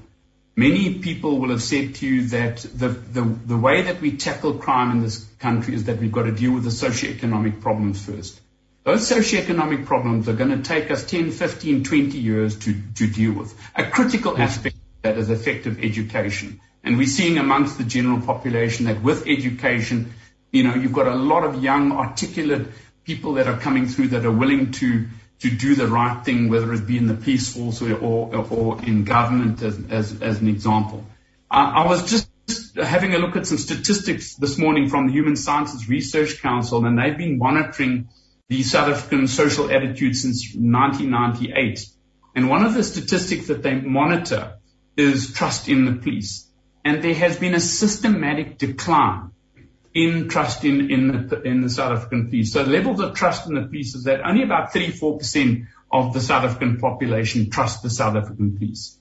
[0.56, 4.54] Many people will have said to you that the, the, the way that we tackle
[4.54, 8.40] crime in this country is that we've got to deal with the socioeconomic problems first.
[8.86, 13.32] Those socioeconomic problems are going to take us 10, 15, 20 years to, to deal
[13.32, 13.52] with.
[13.74, 16.60] A critical aspect of that is effective education.
[16.84, 20.14] And we're seeing amongst the general population that with education,
[20.52, 22.68] you know, you've got a lot of young, articulate
[23.02, 25.08] people that are coming through that are willing to,
[25.40, 28.84] to do the right thing, whether it be in the police force or, or, or
[28.84, 31.04] in government as, as, as an example.
[31.50, 32.30] I, I was just
[32.76, 36.96] having a look at some statistics this morning from the Human Sciences Research Council, and
[36.96, 38.10] they've been monitoring
[38.48, 41.86] the South African social attitude since 1998.
[42.34, 44.58] And one of the statistics that they monitor
[44.96, 46.48] is trust in the police.
[46.84, 49.30] And there has been a systematic decline
[49.94, 52.52] in trust in, in, the, in the South African police.
[52.52, 56.44] So levels of trust in the police is that only about 34% of the South
[56.44, 58.98] African population trust the South African police.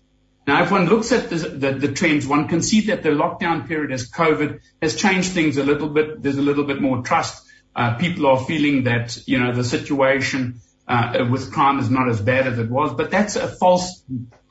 [0.47, 3.67] Now, if one looks at the, the, the, trends, one can see that the lockdown
[3.67, 6.21] period as COVID has changed things a little bit.
[6.21, 7.44] There's a little bit more trust.
[7.75, 12.21] Uh, people are feeling that, you know, the situation uh, with crime is not as
[12.21, 14.03] bad as it was, but that's a false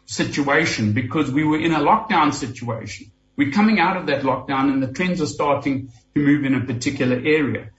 [0.06, 3.10] situation because we were in a lockdown situation.
[3.36, 6.64] We're coming out of that lockdown and the trends are starting to move in a
[6.66, 7.70] particular area.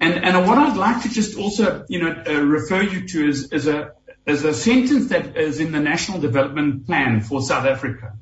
[0.00, 3.52] And, and what I'd like to just also, you know, uh, refer you to is,
[3.52, 3.92] is a,
[4.26, 8.14] is a sentence that is in the National Development Plan for South Africa.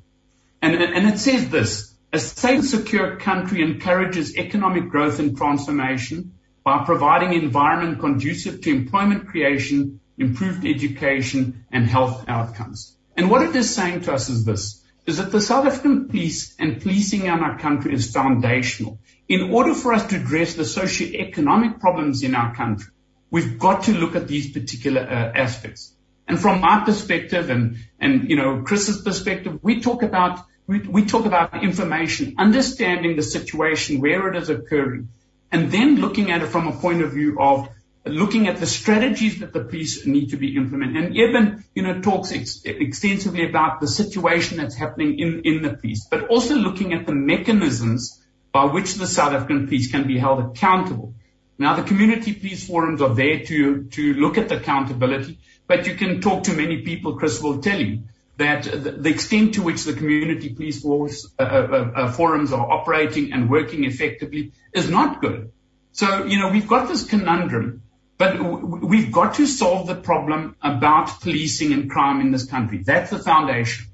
[0.63, 6.85] And, and it says this, a safe secure country encourages economic growth and transformation by
[6.85, 12.97] providing environment conducive to employment creation, improved education and health outcomes.
[13.17, 16.55] And what it is saying to us is this, is that the South African police
[16.59, 18.99] and policing in our country is foundational.
[19.29, 22.93] In order for us to address the socio-economic problems in our country,
[23.31, 25.95] We've got to look at these particular uh, aspects.
[26.27, 31.05] And from my perspective and, and, you know, Chris's perspective, we talk about, we, we
[31.05, 35.09] talk about information, understanding the situation where it is occurring,
[35.53, 37.69] and then looking at it from a point of view of
[38.07, 41.05] looking at the strategies that the police need to be implemented.
[41.05, 45.75] And Eben, you know, talks ex- extensively about the situation that's happening in, in the
[45.75, 50.19] police, but also looking at the mechanisms by which the South African police can be
[50.19, 51.15] held accountable
[51.61, 55.95] now, the community police forums are there to, to look at the accountability, but you
[55.95, 58.05] can talk to many people, Chris will tell you,
[58.41, 63.35] that the, extent to which the community police force, uh, uh, uh, forums are operating
[63.35, 65.53] and working effectively is not good.
[65.93, 67.83] So, you know, we've got this conundrum,
[68.17, 72.83] but w- we've got to solve the problem about policing and crime in this country.
[72.83, 73.87] That's the foundation.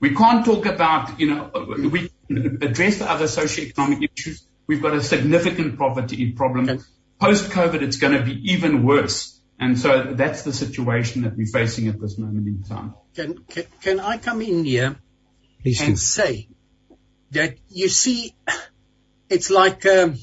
[0.00, 1.50] We can't talk about, you know,
[1.94, 4.46] we address the other socioeconomic issues.
[4.66, 6.84] We've got a significant poverty problem.
[7.20, 9.37] post-COVID, it's going to be even worse.
[9.60, 12.94] And so that's the situation that we're facing at this moment in time.
[13.14, 14.96] Can, can, can I come in here
[15.62, 15.96] Please and do.
[15.96, 16.48] say
[17.32, 18.34] that you see,
[19.28, 20.16] it's like um,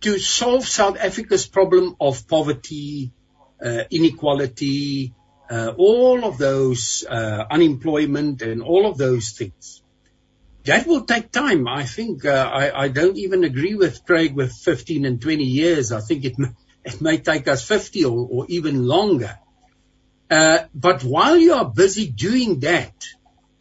[0.00, 3.12] to solve South Africa's problem of poverty,
[3.62, 5.14] uh, inequality,
[5.50, 9.82] uh, all of those, uh, unemployment and all of those things
[10.64, 11.66] that will take time.
[11.66, 15.92] I think uh, I, I don't even agree with Craig with 15 and 20 years.
[15.92, 16.48] I think it may,
[16.84, 19.38] it may take us 50 or, or even longer.
[20.30, 22.94] Uh, but while you are busy doing that,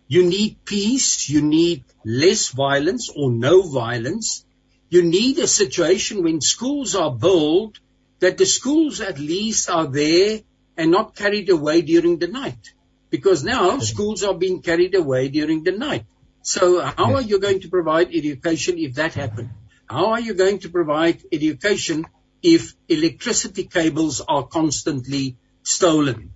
[0.08, 4.46] you need peace, you need less violence or no violence.
[4.90, 7.80] You need a situation when schools are built
[8.20, 10.40] that the schools at least are there
[10.78, 12.74] and not carried away during the night.
[13.10, 16.06] Because now schools are being carried away during the night.
[16.42, 19.50] So how are you going to provide education if that happens?
[19.90, 22.06] How are you going to provide education
[22.42, 26.34] if electricity cables are constantly stolen?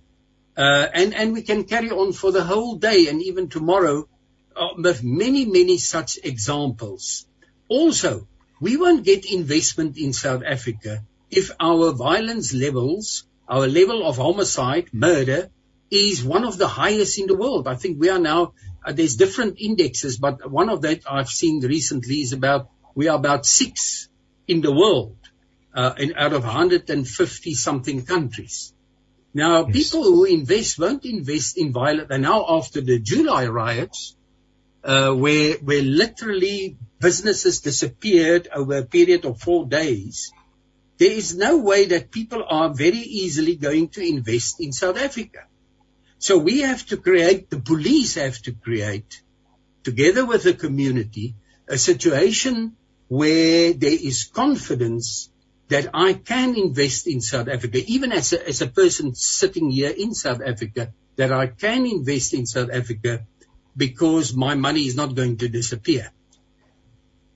[0.56, 4.08] Uh, and, and we can carry on for the whole day and even tomorrow
[4.56, 7.26] uh, with many, many such examples.
[7.68, 8.28] Also,
[8.60, 14.86] we won't get investment in South Africa if our violence levels, our level of homicide,
[14.92, 15.50] murder,
[15.90, 17.66] is one of the highest in the world.
[17.66, 18.52] I think we are now
[18.84, 23.16] uh, there's different indexes, but one of that I've seen recently is about we are
[23.16, 24.08] about six
[24.46, 25.16] in the world
[25.74, 28.72] uh, in, out of 150 something countries.
[29.34, 29.76] Now, yes.
[29.76, 32.10] people who invest won't invest in violent.
[32.10, 34.16] And now, after the July riots,
[34.84, 40.32] uh, where where literally businesses disappeared over a period of four days,
[40.98, 45.46] there is no way that people are very easily going to invest in South Africa.
[46.18, 49.22] So we have to create, the police have to create,
[49.82, 51.34] together with the community,
[51.66, 52.76] a situation
[53.08, 55.28] where there is confidence
[55.74, 59.90] that I can invest in South Africa, even as a, as a person sitting here
[59.90, 63.26] in South Africa, that I can invest in South Africa
[63.76, 66.12] because my money is not going to disappear.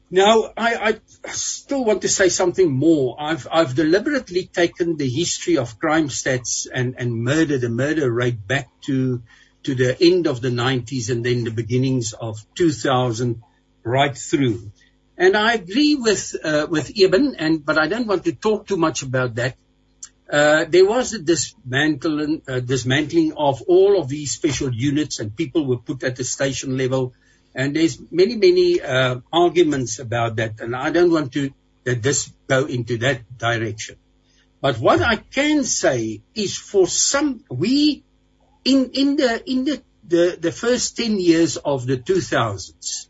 [0.08, 3.16] Now, I, I, still want to say something more.
[3.18, 8.46] I've, I've deliberately taken the history of crime stats and, and murder, the murder rate
[8.46, 9.20] back to,
[9.64, 13.42] to the end of the 90s and then the beginnings of 2000
[13.82, 14.70] right through.
[15.18, 18.76] And I agree with, uh, with Eben, and, but I don't want to talk too
[18.76, 19.56] much about that.
[20.32, 25.66] Uh, there was a dismantling, uh, dismantling of all of these special units and people
[25.66, 27.12] were put at the station level
[27.58, 31.50] And there's many, many uh, arguments about that, and I don't want to
[31.82, 33.96] that this go into that direction.
[34.60, 38.04] But what I can say is for some, we,
[38.64, 43.07] in, in the, in the, the, the first 10 years of the 2000s,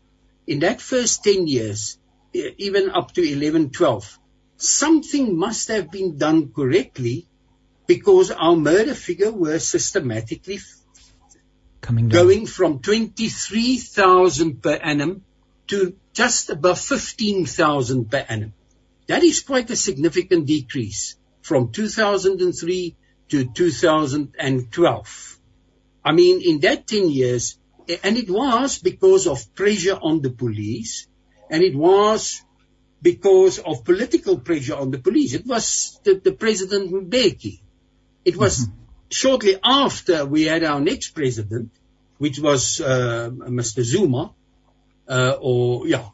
[0.49, 1.99] in that first 10 years,
[2.33, 4.19] even up to 11, 12,
[4.57, 7.27] something must have been done correctly
[7.85, 10.59] because our murder figure were systematically
[11.81, 12.25] coming down.
[12.25, 15.23] going from 23,000 per annum
[15.67, 18.53] to just above 15,000 per annum.
[19.05, 22.95] That is quite a significant decrease from 2003
[23.29, 25.39] to 2012.
[26.03, 27.58] I mean, in that 10 years,
[28.03, 31.07] and it was because of pressure on the police,
[31.49, 32.41] and it was
[33.01, 35.33] because of political pressure on the police.
[35.33, 37.59] It was the, the President Mbeki.
[38.25, 38.73] It was mm-hmm.
[39.09, 41.71] shortly after we had our next president,
[42.17, 43.81] which was uh, Mr.
[43.83, 44.33] Zuma,
[45.07, 46.09] uh, or yeah,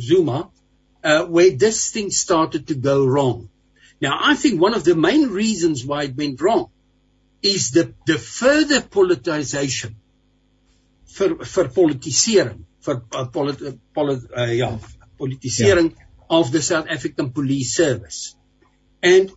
[0.00, 0.50] Zuma,
[1.04, 3.50] uh, where this thing started to go wrong.
[4.00, 6.70] Now, I think one of the main reasons why it went wrong
[7.42, 9.94] is the, the further politicization,
[11.18, 14.70] vir, vir politisering, vir uh, polit, uh, polit, uh, ja,
[15.18, 16.06] politisering yeah.
[16.30, 18.36] of the South African Police Service.
[19.02, 19.30] And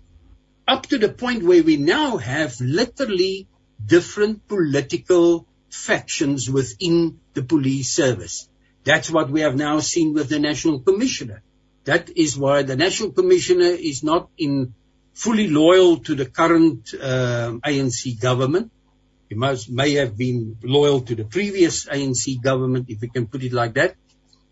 [0.68, 3.48] up to the point where we now have literally
[3.84, 8.48] different political factions within the police service.
[8.84, 11.42] That's what we have now seen with the National Commissioner.
[11.86, 14.74] That is why the National Commissioner is not in
[15.14, 18.72] fully loyal to the current ANC government.
[19.32, 23.44] He must, may have been loyal to the previous ANC government, if we can put
[23.44, 23.96] it like that.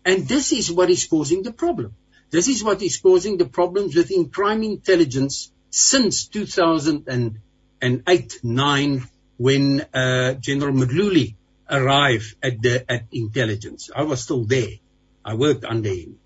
[0.06, 1.94] And this is what is causing the problem.
[2.30, 10.72] This is what is causing the problems within crime intelligence since 2008-9 when uh, General
[10.72, 11.34] Mdluli
[11.68, 13.90] arrived at the at intelligence.
[13.94, 14.78] I was still there.
[15.22, 16.16] I worked under him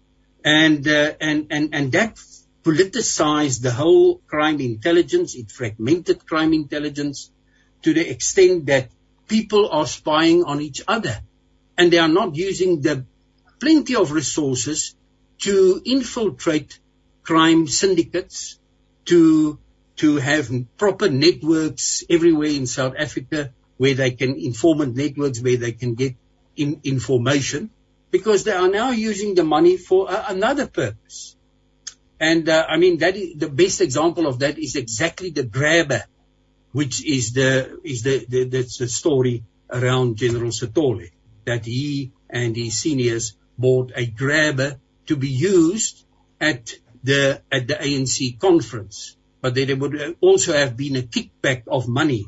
[0.44, 2.20] and uh, and and and that
[2.62, 5.34] politicized the whole crime intelligence.
[5.34, 7.32] It fragmented crime intelligence
[7.84, 8.90] to the extent that
[9.28, 11.20] people are spying on each other,
[11.78, 13.04] and they are not using the
[13.60, 14.94] plenty of resources
[15.38, 16.78] to infiltrate
[17.22, 18.58] crime syndicates,
[19.06, 19.58] to
[19.96, 25.72] to have proper networks everywhere in South Africa where they can informant networks where they
[25.72, 26.14] can get
[26.56, 27.70] in, information
[28.10, 31.36] because they are now using the money for uh, another purpose.
[32.20, 36.04] And uh, I mean, that is, the best example of that is exactly the grabber,
[36.74, 41.08] which is the is the, the that's the story around General Sithole
[41.44, 46.04] that he and his seniors bought a grabber to be used
[46.40, 46.72] at
[47.04, 52.26] the at the ANC conference, but there would also have been a kickback of money.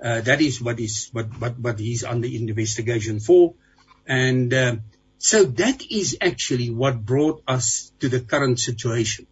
[0.00, 3.54] Uh, that is what is what what what he's under investigation for,
[4.06, 4.54] and.
[4.54, 4.76] Uh,
[5.22, 9.26] so that is actually what brought us to the current situation.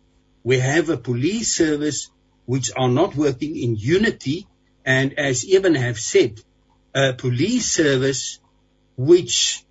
[0.44, 2.10] We have a police service
[2.48, 4.46] which are not working in unity,
[4.82, 6.40] and as Eben have said,
[6.94, 8.40] a police service
[8.96, 9.64] which,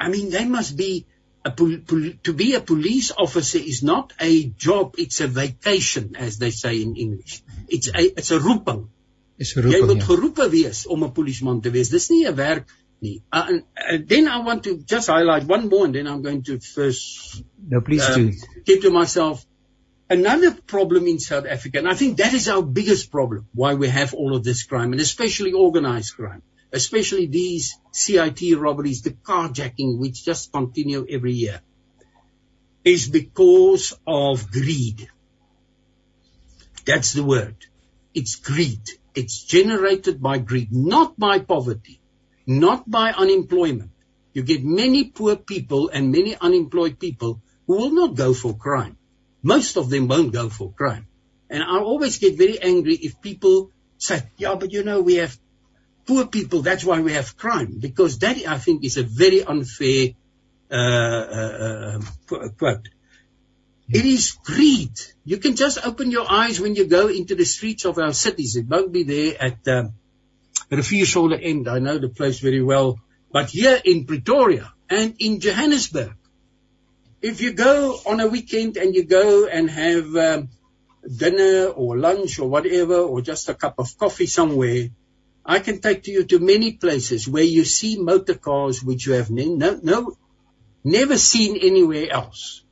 [0.00, 1.06] I mean, they must be
[1.44, 1.50] a
[2.24, 4.32] to be a police officer is not a
[4.66, 7.42] job; it's a vacation, as they say in English.
[7.68, 8.88] It's a it's a roeping.
[9.38, 9.72] Is roeping.
[9.72, 10.08] Jy moet ja.
[10.10, 11.94] geroepe wees om 'n polisieman te wees.
[11.94, 12.66] Dis nie 'n werk
[13.00, 13.22] nie.
[13.32, 16.42] Uh, and, uh, then I want to just highlight one more, and then I'm going
[16.50, 17.44] to first.
[17.68, 18.32] No, please uh, do.
[18.66, 19.46] Keep to myself.
[20.10, 23.88] Another problem in South Africa, and I think that is our biggest problem, why we
[23.88, 26.42] have all of this crime, and especially organized crime,
[26.72, 31.60] especially these CIT robberies, the carjacking, which just continue every year,
[32.84, 35.08] is because of greed.
[36.84, 37.56] That's the word.
[38.12, 38.82] It's greed.
[39.14, 42.00] It's generated by greed, not by poverty
[42.50, 43.90] not by unemployment.
[44.32, 48.96] You get many poor people and many unemployed people who will not go for crime.
[49.42, 51.06] Most of them won't go for crime.
[51.48, 55.36] And I always get very angry if people say, yeah, but you know, we have
[56.06, 57.78] poor people, that's why we have crime.
[57.78, 60.10] Because that, I think, is a very unfair
[60.70, 62.00] uh, uh,
[62.32, 62.88] uh, quote.
[63.88, 64.92] It is greed.
[65.24, 68.54] You can just open your eyes when you go into the streets of our cities.
[68.54, 69.94] It won't be there at um,
[70.70, 71.68] Riviersole End.
[71.68, 73.00] I know the place very well.
[73.32, 76.14] But here in Pretoria and in Johannesburg,
[77.22, 80.48] if you go on a weekend and you go and have um,
[81.04, 84.88] dinner or lunch or whatever, or just a cup of coffee somewhere,
[85.44, 89.30] I can take you to many places where you see motor cars which you have
[89.30, 90.16] no, no,
[90.84, 92.62] never seen anywhere else.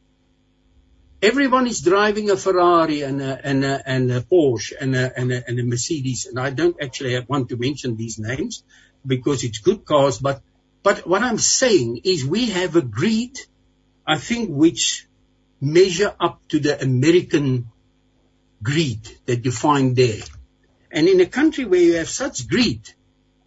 [1.20, 5.32] Everyone is driving a Ferrari and a, and a, and a Porsche and a, and,
[5.32, 6.26] a, and a Mercedes.
[6.26, 8.62] And I don't actually want to mention these names
[9.04, 10.40] because it's good cars, but
[10.84, 13.36] But what I'm saying is we have agreed,
[14.08, 15.06] I think, which
[15.60, 17.70] measure up to the American
[18.62, 20.22] greed that you find there.
[20.90, 22.88] And in a country where you have such greed,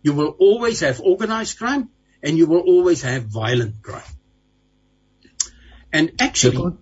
[0.03, 1.89] you will always have organized crime
[2.21, 4.13] and you will always have violent crime.
[5.91, 6.73] And actually, uh,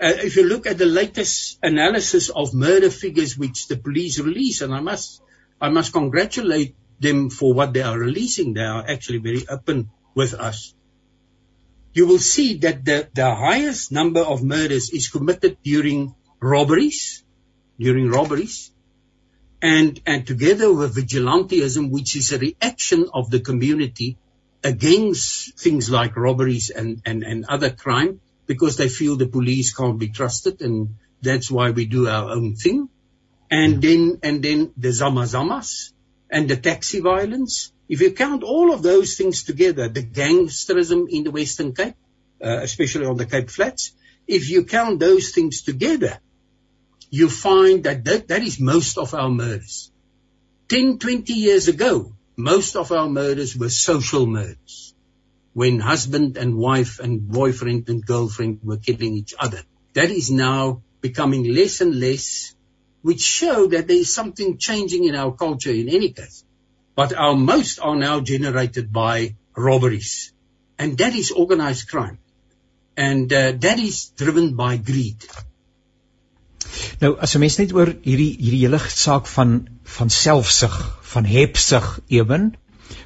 [0.00, 4.74] if you look at the latest analysis of murder figures which the police release, and
[4.74, 5.22] I must,
[5.60, 8.54] I must congratulate them for what they are releasing.
[8.54, 10.74] They are actually very open with us.
[11.92, 17.24] You will see that the, the highest number of murders is committed during robberies,
[17.78, 18.70] during robberies,
[19.60, 24.16] and, and together with vigilantism, which is a reaction of the community
[24.62, 29.98] against things like robberies and, and, and other crime, because they feel the police can't
[29.98, 32.88] be trusted, and that's why we do our own thing.
[33.50, 33.80] And mm.
[33.82, 35.92] then, and then the zamazamas
[36.30, 37.72] and the taxi violence.
[37.90, 41.96] If you count all of those things together, the gangsterism in the Western Cape,
[42.40, 43.90] uh, especially on the Cape Flats,
[44.28, 46.20] if you count those things together,
[47.10, 49.90] you find that, that that is most of our murders.
[50.68, 54.94] 10, 20 years ago, most of our murders were social murders.
[55.52, 59.64] When husband and wife and boyfriend and girlfriend were killing each other.
[59.94, 62.54] That is now becoming less and less,
[63.02, 66.44] which show that there is something changing in our culture in any case.
[67.00, 70.32] But our most are now generated by robberies.
[70.78, 72.18] And that is organized crime.
[72.94, 75.24] And uh, that is driven by greed.
[77.00, 79.54] Nou as 'n mens net oor hierdie hierdie hele saak van
[79.96, 80.76] van selfsug,
[81.12, 81.88] van hebsug
[82.18, 82.50] ewen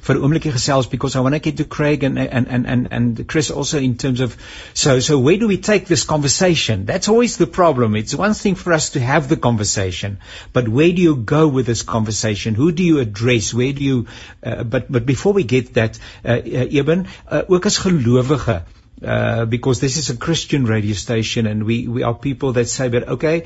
[0.07, 3.27] 'n oombliekie gesels because I want to get to Craig and and and and and
[3.27, 4.35] Chris also in terms of
[4.73, 6.85] so so where do we take this conversation?
[6.85, 7.95] That's always the problem.
[7.95, 10.17] It's one thing for us to have the conversation,
[10.53, 12.55] but where do you go with this conversation?
[12.55, 13.53] Who do you address?
[13.53, 14.07] Where do you
[14.43, 18.63] uh, but but before we get that uh, uh, Eben uh, ook as gelowige
[19.03, 22.87] uh, because this is a Christian radio station and we, we are people that say,
[22.89, 23.43] but okay,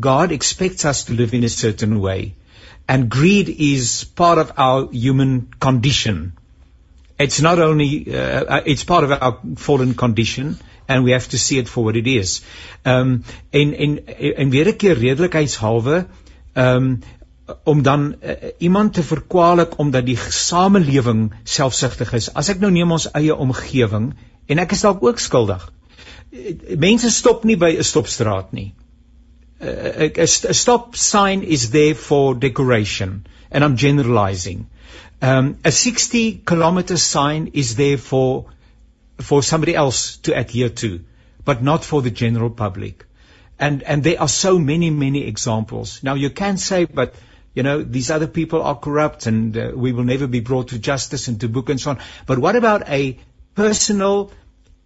[0.00, 2.34] God expects us to live in a certain way.
[2.86, 6.36] And greed is part of our human condition.
[7.18, 10.58] It's not only, uh, uh it's part of our fallen condition
[10.88, 12.42] and we have to see it for what it is.
[12.84, 14.06] Um, en, en,
[14.36, 16.06] en weer een keer redelijkheidshalve,
[16.54, 17.00] um,
[17.64, 22.32] om dan uh, iemand te verkwalik omdat die samelewing selfsugtig is.
[22.34, 24.12] As ek nou neem ons eie omgewing
[24.46, 25.62] En ek is dalk ook skuldig.
[26.80, 28.72] Mense stop nie by 'n stopstraat nie.
[29.64, 34.66] 'n stop sign is there for decoration and I'm generalizing.
[35.22, 38.46] Um, a 60 kilometer sign is there for
[39.18, 41.00] for somebody else to adhere to,
[41.44, 43.06] but not for the general public.
[43.58, 46.00] And and there are so many many examples.
[46.02, 47.14] Now you can say, but
[47.54, 50.78] you know these other people are corrupt and uh, we will never be brought to
[50.78, 51.98] justice and to book and so on.
[52.26, 53.18] But what about a
[53.54, 54.32] personal,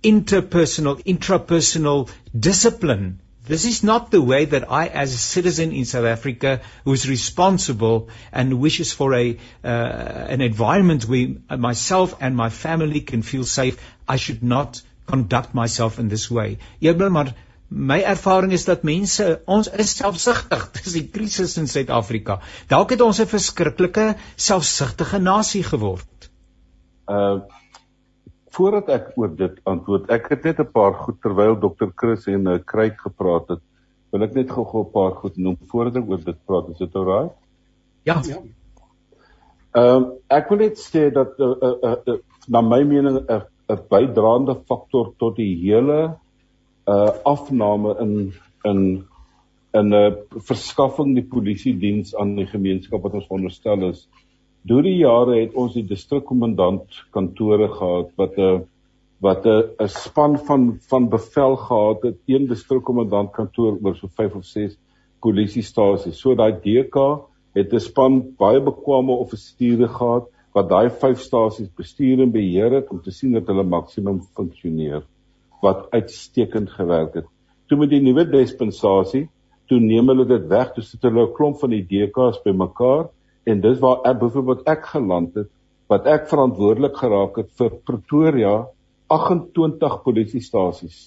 [0.03, 3.21] interpersonal, intrapersonal discipline.
[3.49, 7.09] This is not the way that I, as a citizen in South Africa, who is
[7.09, 13.45] responsible and wishes for a uh, an environment where myself and my family can feel
[13.45, 16.59] safe, I should not conduct myself in this way.
[16.81, 17.35] Eerder maar
[17.69, 20.71] my ervaring is dat mense ons is selfsugtig.
[20.77, 22.41] Dis die krisis in Suid-Afrika.
[22.69, 26.31] Dalk het ons 'n verskriklike selfsugtige nasie geword.
[27.07, 27.41] Uh
[28.59, 32.47] voordat ek oor dit antwoord, ek het net 'n paar goed terwyl dokter Chris en
[32.47, 33.63] uh, Kruik gepraat het,
[34.13, 36.71] wil ek net gou-gou 'n paar goed noem voordat ek oor dit praat.
[36.73, 37.29] Is dit oukei?
[38.05, 38.21] Ja.
[38.25, 38.41] ja.
[39.77, 43.25] Ehm um, ek wil net sê dat uh, uh, uh, uh, na my mening 'n
[43.29, 46.17] uh, 'n bydraende faktor tot die hele
[46.89, 48.13] uh afname in
[48.65, 48.81] in
[49.79, 50.13] in 'n uh,
[50.51, 54.09] verskaffing die polisie diens aan die gemeenskap wat ons veronderstel is
[54.69, 58.67] Deur die jare het ons die distrikkommandant kantore gehad wat 'n
[59.27, 64.35] wat 'n 'n span van van bevel gehad het, een distrikkommandant kantoor oor so 5
[64.35, 64.77] of 6
[65.23, 66.21] polisiestasies.
[66.21, 66.97] So daai DK
[67.55, 72.91] het 'n span baie bekwame offisiere gehad wat daai 5 stasies bestuur en beheer het
[72.91, 75.03] om te sien dat hulle maksimum funksioneer
[75.63, 77.27] wat uitstekend gewerk het.
[77.69, 79.29] Toe met die nuwe dispensasie,
[79.67, 83.09] toe neem hulle dit weg, toe sit hulle 'n klomp van die DK's bymekaar
[83.49, 85.51] en dis waar ek byvoorbeeld ek geland het
[85.93, 88.57] wat ek verantwoordelik geraak het vir Pretoria
[89.15, 90.99] 28 polisiestasies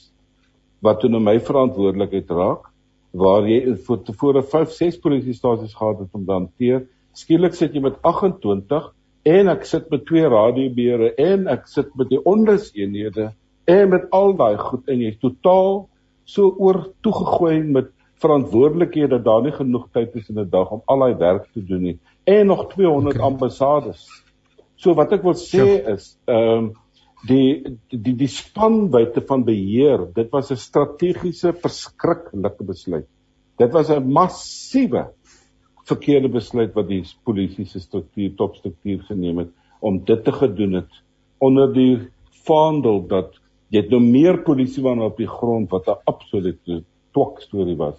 [0.85, 2.71] wat toe nou my verantwoordelikheid raak
[3.11, 6.81] waar jy voor tevore 5 6 polisiestasies gehad het om te hanteer.
[7.13, 8.87] Skielik sit jy met 28
[9.27, 13.31] en ek sit met twee radiobeere en ek sit met die onderseenhede
[13.69, 15.83] en met al daai goed en jy's totaal
[16.25, 17.91] so oor toegegooi met
[18.23, 21.61] verantwoordelikhede dat daar nie genoeg tyd is in 'n dag om al daai werk te
[21.61, 23.27] doen nie en nog 200 okay.
[23.27, 24.05] ambassades.
[24.75, 25.95] So wat ek wil sê ja.
[25.95, 26.71] is, ehm um,
[27.29, 33.07] die die die spanwyte van beheer, dit was 'n strategiese verskriklike besluit.
[33.57, 35.11] Dit was 'n massiewe
[35.85, 41.01] verkeerde besluit wat die polisie se struktuur topstruktuur geneem het om dit te gedoen het
[41.39, 42.09] onder die
[42.45, 43.37] vaandel dat
[43.69, 47.97] jy het nou meer polisiemanne op die grond wat 'n absolute twak storie was.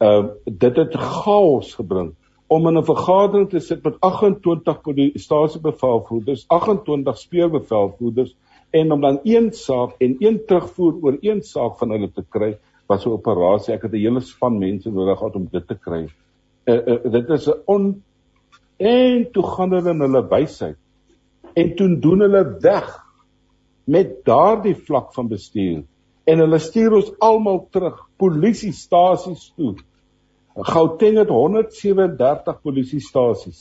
[0.00, 2.14] Ehm uh, dit het chaos gebring
[2.48, 4.80] om in 'n vergadering te sit met 28
[5.14, 8.36] stasiebevelvoerders, 28 speurbevelvoerders
[8.70, 12.56] en om dan een saak en een terugvoer oor een saak van hulle te kry
[12.86, 13.74] was 'n operasie.
[13.74, 16.08] Ek het 'n hele span mense nodig gehad om dit te kry.
[16.64, 18.02] Uh, uh, dit is 'n on
[18.76, 20.76] en toe gaan hulle in hulle wysheid
[21.54, 23.04] en toe doen hulle weg
[23.84, 25.82] met daardie vlak van bestuur
[26.24, 29.74] en hulle stuur ons almal terug polisiestasies toe.
[30.58, 33.60] Gauteng het 137 polisiestasies.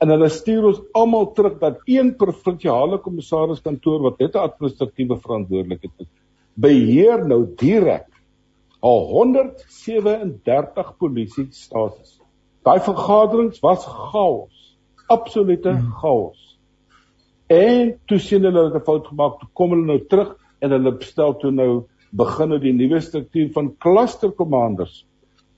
[0.00, 5.16] En hulle stuur ons almal terug dat een provinsiale kommissaris kantoor wat net 'n administratiewe
[5.16, 6.08] verantwoordelikheid het,
[6.54, 8.08] beheer nou direk
[8.80, 12.20] al 137 polisiestasies.
[12.62, 15.92] Daai vergaderings was chaos, absolute hmm.
[16.00, 16.58] chaos.
[17.46, 20.92] En toe sien hulle dat 'n fout gemaak, toe kom hulle nou terug en hulle
[20.96, 25.04] bestel toe nou begin nou die nuwe struktuur van cluster commanders.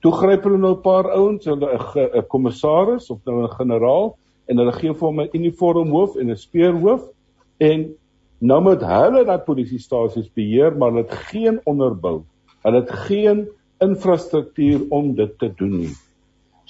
[0.01, 1.69] Toe gryp hulle nou 'n paar ouens, hulle
[2.15, 6.31] 'n kommissaris of nou 'n generaal en hulle gee vir hom 'n uniform hoof en
[6.31, 7.07] 'n speerhoof
[7.59, 7.95] en
[8.39, 12.23] nou moet hulle daai polisiestasies beheer, maar hulle het geen onderbou
[12.65, 13.47] Hulle het geen
[13.79, 15.93] infrastruktuur om dit te doen nie.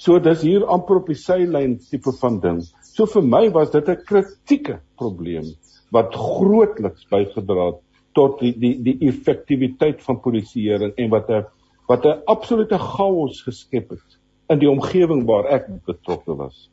[0.00, 2.60] So dis hier amper op die seilyn tipe van ding.
[2.94, 5.54] So vir my was dit 'n kritieke probleem
[5.90, 7.80] wat grootliks bygedra het
[8.14, 11.44] tot die die die effektiwiteit van polisieering en wat 'n
[11.90, 14.18] wat 'n absolute chaos geskep het
[14.48, 16.70] in die omgewing waar ek betrokke was.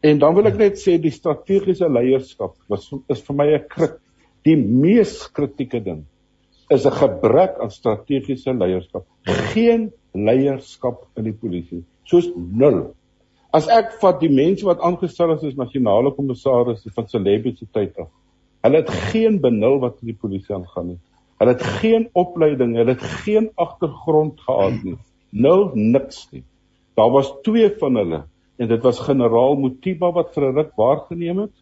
[0.00, 3.98] En dan wil ek net sê die strategiese leierskap was is vir my 'n krik
[4.46, 6.04] die mees kritieke ding
[6.70, 9.04] is 'n gebrek aan strategiese leierskap.
[9.52, 12.94] Geen leierskap in die polisie, soos nul.
[13.52, 18.08] As ek vat die mense wat aangestel is as nasionale kommissarisse van celebrity tyd af.
[18.62, 20.98] Hulle het geen benul wat die polisie aangaan nie.
[21.38, 24.96] Hulle het geen opleiding, hulle het geen agtergrond gehad nie.
[25.30, 26.44] Nul niks nie.
[26.96, 28.24] Daar was twee van hulle
[28.56, 31.52] en dit was generaal Motiba wat vir 'n ruk waargeneem het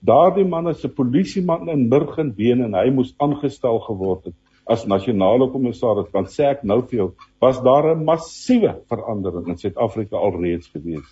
[0.00, 4.34] Daardie man is 'n polisieman in Murgenbeen en hy moes aangestel geword het
[4.68, 6.10] as nasionale kommissaris.
[6.12, 7.08] Want sê ek nou vir jou,
[7.40, 11.08] was daar 'n massiewe verandering in Suid-Afrika alreeds gewees.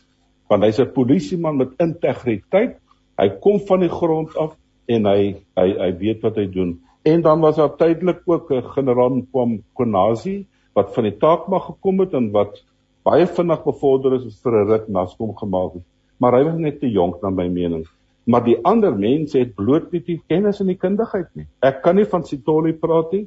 [0.49, 2.79] Want hy's 'n polisieman met integriteit.
[3.19, 6.81] Hy kom van die grond af en hy hy hy weet wat hy doen.
[7.07, 11.67] En dan was daar tydelik ook 'n generaal kwam Konazi wat van die taak mag
[11.67, 12.65] gekom het en wat
[13.03, 15.87] baie vinnig bevorder is vir 'n ruk naskom gemaak het.
[16.19, 17.87] Maar hy was net te jonk na my mening
[18.27, 21.47] maar die ander mense het bloot nie die kennis en die kundigheid nie.
[21.65, 23.27] Ek kan nie van Sitoli praat nie,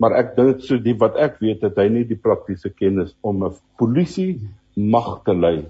[0.00, 3.44] maar ek dink so die wat ek weet het hy nie die praktiese kennis om
[3.44, 4.40] 'n polisie
[4.76, 5.64] mag te lei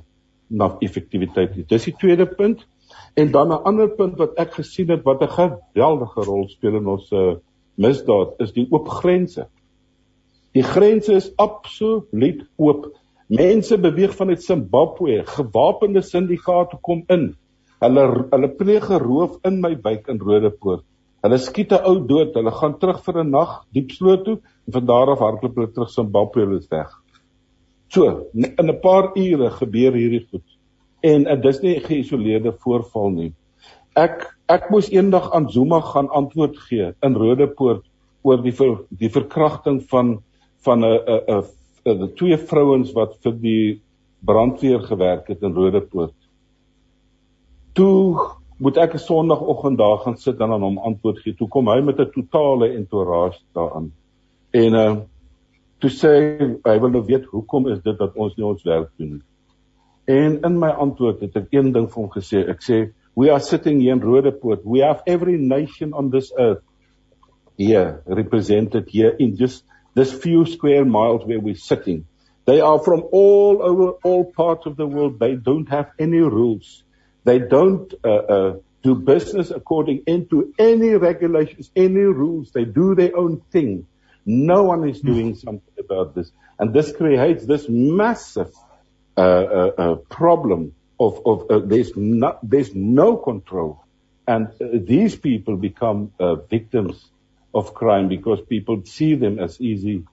[0.50, 1.64] na effektiwiteit nie.
[1.68, 2.66] Dis die tweede punt.
[3.14, 6.86] En dan 'n ander punt wat ek gesien het wat 'n geweldige rol speel in
[6.86, 7.36] ons uh,
[7.74, 9.48] misdaad is die oop grense.
[10.54, 12.92] Die grense is absoluut oop.
[13.26, 17.34] Mense beweeg vanuit Zimbabwe, gewapende syndikaate kom in.
[17.80, 20.84] Hulle hulle pleeg geroof in my wijk in Rodepoort.
[21.24, 22.34] Hulle skiet 'n ou dood.
[22.34, 25.72] Hulle gaan terug vir 'n nag diep sloot toe en van daar af hardloop hulle
[25.72, 26.90] terug Zimbabwe hulle is weg.
[27.88, 30.46] So, in 'n paar ure gebeur hierdie goed.
[31.04, 33.32] En dit is nie 'n geïsoleerde voorval nie.
[33.94, 37.84] Ek ek moes eendag aan Zuma gaan antwoord gee in Rodepoort
[38.22, 40.22] oor die ver, die verkrachting van
[40.64, 41.44] van 'n 'n
[41.86, 43.82] 'n twee vrouens wat vir die
[44.24, 46.14] brandweer gewerk het in Rodepoort
[47.74, 48.16] toe
[48.56, 51.34] moet ek 'n sonoggend daar gaan sit en aan hom antwoord gee.
[51.34, 53.92] Toe kom hy met 'n totale entourage daaraan.
[54.50, 54.96] En uh
[55.78, 56.12] toe sê
[56.64, 59.22] hy wil nou weet hoekom is dit dat ons nie ons werk doen nie.
[60.04, 62.44] En in my antwoord het ek een ding vir hom gesê.
[62.50, 62.80] Ek sê
[63.16, 64.64] we are sitting here in Rodepoort.
[64.64, 66.62] We have every nation on this earth
[67.56, 72.06] here represented here in just this few square miles where we're sitting.
[72.44, 75.18] They are from all over all parts of the world.
[75.18, 76.82] They don't have any rules.
[77.24, 82.50] They don't uh, uh, do business according into any regulations, any rules.
[82.50, 83.86] They do their own thing.
[84.26, 85.12] No one is hmm.
[85.12, 86.30] doing something about this.
[86.58, 88.52] And this creates this massive
[89.16, 93.84] uh, uh, uh problem of, of uh, there's, no, there's no control.
[94.26, 96.12] And these people become
[96.48, 97.04] victims
[97.52, 100.04] of crime because people see them as easy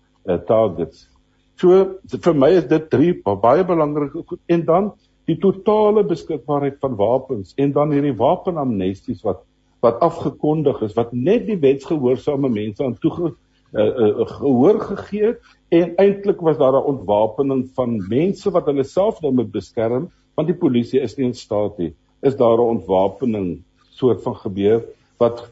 [0.48, 1.08] targets.
[1.56, 4.38] So vir my is dit drie baie belangrike.
[4.50, 4.92] En dan
[5.30, 9.46] die totale beskikbaarheid van wapens en dan hierdie wapenamnesties wat
[9.82, 13.32] wat afgekondig is wat net die wetsgehoorsame mense aan toe
[13.74, 15.40] uh, uh, gehoor gegee het.
[15.70, 20.48] En eintlik was daar 'n ontwapening van mense wat hulle self nou moet beskerm want
[20.48, 21.94] die polisie is nie in staat nie.
[22.22, 24.84] Is daar 'n ontwapening soort van gebeur
[25.18, 25.52] wat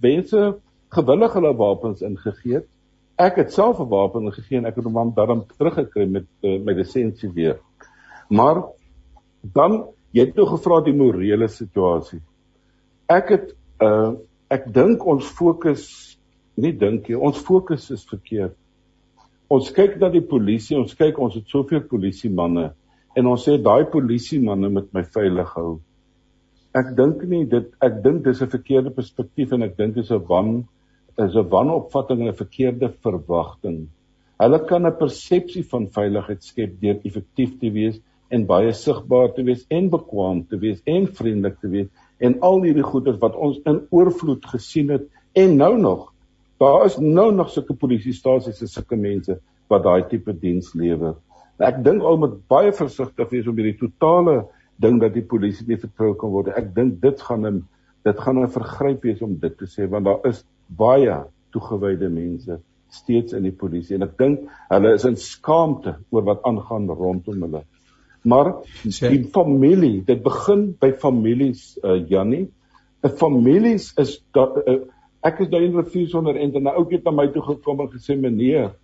[0.00, 0.56] mense
[0.88, 2.66] gewillig hulle wapens ingegee het?
[3.16, 6.72] Ek het self 'n wapen gegee en ek het hom dan teruggekry met uh, my
[6.72, 7.58] lisensie weer.
[8.28, 8.64] Maar
[9.40, 12.20] dan jy het nou gevra die morele situasie
[13.10, 13.52] ek het
[13.82, 14.14] uh
[14.52, 16.13] ek dink ons fokus
[16.56, 18.54] nie dink jy ons fokus is verkeerd.
[19.50, 22.70] Ons kyk na die polisie, ons kyk ons het soveel polisie manne
[23.14, 25.80] en ons sê daai polisie manne moet my veilig hou.
[26.74, 30.24] Ek dink nie dit ek dink dis 'n verkeerde perspektief en ek dink dis 'n
[30.28, 30.64] wan
[31.18, 33.88] is 'n wanopvatting en 'n verkeerde verwagting.
[34.40, 38.00] Hulle kan 'n persepsie van veiligheid skep deur effektief te wees
[38.30, 41.88] en baie sigbaar te wees en bekwaam te wees en vriendelik te wees
[42.18, 46.13] en al hierdie goeders wat ons in oorvloed gesien het en nou nog
[46.58, 49.38] daar is nou nog sulke polisiestasies en sulke mense
[49.68, 51.16] wat daai tipe diens lewer.
[51.62, 54.44] Ek dink al moet baie versigtig wees om hierdie totale
[54.82, 56.52] ding dat die polisie nie vertrou kan word.
[56.58, 57.62] Ek dink dit gaan 'n
[58.04, 62.60] dit gaan 'n vergryp wees om dit te sê want daar is baie toegewyde mense
[62.90, 64.40] steeds in die polisie en ek dink
[64.70, 67.64] hulle is in skaamte oor wat aangaan rondom hulle.
[68.24, 72.48] Maar die familie, dit begin by families uh Jannie.
[73.04, 74.80] 'n Families is dat uh,
[75.24, 78.16] ek is daai in rivier sonder en 'n ouetjie na my toe gekom en gesê
[78.16, 78.74] meneer,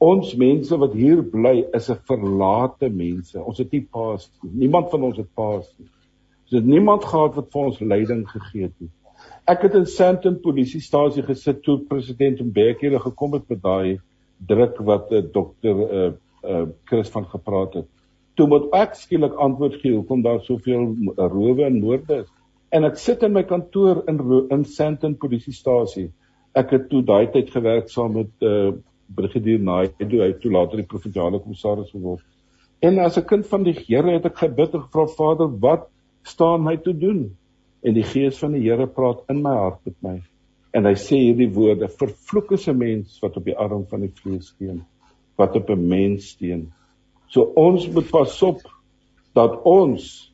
[0.00, 3.38] ons mense wat hier bly is 'n verlate mense.
[3.38, 4.50] Ons het nie paas nie.
[4.64, 5.88] Niemand van ons het paas nie.
[6.44, 8.90] Ons het niemand gehad wat vir ons leiding gegee het nie.
[9.46, 14.00] Ek het in Sandton polisiestasie gesit toe president Mbeki hulle gekom het met daai
[14.46, 16.12] druk wat 'n uh, dokter uh,
[16.44, 17.88] uh Chris van gepraat het
[18.34, 22.30] toe moet ek skielik antwoord gee hoekom daar soveel rowe en moorde is.
[22.74, 24.18] En ek sit in my kantoor in
[24.50, 26.08] in Sandton polisiestasie.
[26.54, 28.72] Ek het toe daai tyd gewerk saam met uh,
[29.14, 32.24] brigadier Naidu, hy het toe later die provinsiale kommissaris geword.
[32.82, 35.88] En as 'n kind van die Here het ek gebid en gevra Vader, wat
[36.22, 37.36] staan my te doen?
[37.82, 40.16] En die gees van die Here praat in my hart met my.
[40.74, 44.12] En hy sê hierdie woorde: Vervloek is 'n mens wat op die arm van die
[44.22, 44.82] vlees steun,
[45.36, 46.72] wat op 'n mens steun.
[47.28, 48.60] So ons moet pasop
[49.34, 50.33] dat ons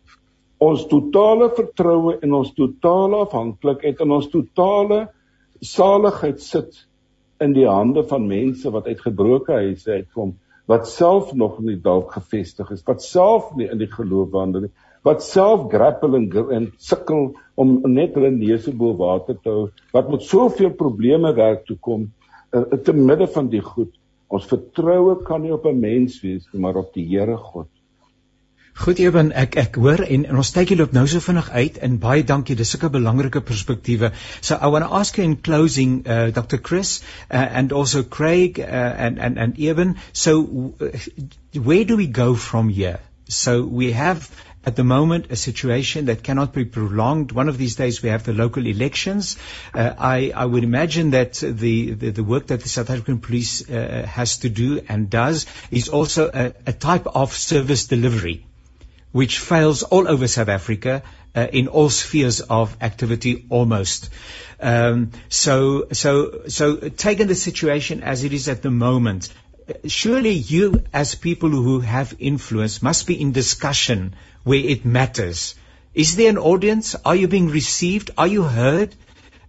[0.61, 5.01] ons totale vertroue en ons totale afhanklikheid en ons totale
[5.65, 6.85] saligheid sit
[7.41, 10.37] in die hande van mense wat uit gebroke huise uitkom
[10.71, 14.75] wat self nog nie dalk gefestig is wat self nie in die geloof wandel nie
[15.09, 19.65] wat self grapple en, en sukkel om net hulle neuse bo water te hou
[19.97, 22.11] wat met soveel probleme werk toe kom
[22.53, 23.97] uh, te midde van die goed
[24.31, 27.67] Ons vertroue kan nie op 'n mens wees nie, maar op die Here God.
[28.81, 31.99] Goed Eben, ek ek hoor en, en ons tydjie loop nou so vinnig uit en
[32.01, 34.09] baie dankie, dis sulke belangrike perspektiewe.
[34.41, 36.57] So I want to ask you in closing uh, Dr.
[36.69, 38.65] Chris uh, and also Craig uh,
[39.07, 40.41] and and and Eben, so
[41.53, 43.01] where do we go from here?
[43.29, 44.31] So we have
[44.65, 47.33] at the moment a situation that cannot be prolonged.
[47.33, 49.37] One of these days we have the local elections.
[49.75, 53.69] Uh, I, I, would imagine that the, the, the, work that the South African police
[53.69, 58.45] uh, has to do and does is also a, a, type of service delivery
[59.13, 61.03] which fails all over South Africa
[61.35, 64.11] uh, in all spheres of activity almost.
[64.61, 69.33] Um, so, so, so taking the situation as it is at the moment,
[69.87, 75.55] surely you as people who have influence must be in discussion where it matters.
[75.95, 76.95] Is there an audience?
[77.05, 78.11] Are you being received?
[78.17, 78.95] Are you heard?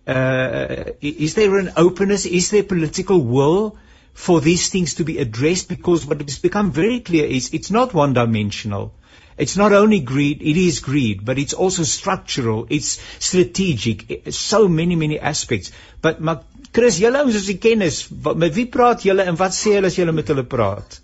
[0.07, 2.25] Uh, is there an openness?
[2.25, 3.77] Is there political will
[4.13, 5.69] for these things to be addressed?
[5.69, 8.93] Because what has become very clear is it's not one dimensional.
[9.41, 14.95] It's not only greed, it is greed, but it's also structural, it's strategic, so many,
[14.95, 15.71] many aspects.
[15.99, 19.73] But maar Chris, julle ouens is die kennis, met wie praat julle en wat sê
[19.79, 20.99] hulle as julle met hulle praat?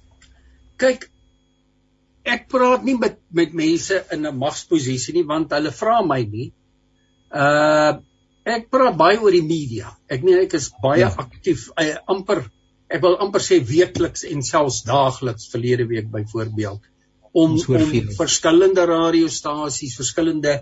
[0.84, 1.08] Kyk,
[2.36, 6.52] ek praat nie met met mense in 'n magsposisie nie want hulle vra my nie.
[7.34, 7.98] Uh
[8.48, 9.90] ek praat baie oor die media.
[10.14, 11.10] Ek meen ek is baie ja.
[11.26, 12.46] aktief uh, amper
[12.88, 16.86] ek wil amper sê weekliks en selfs daagliks verlede week byvoorbeeld
[17.38, 20.60] om om verskillende radiostasies, verskillende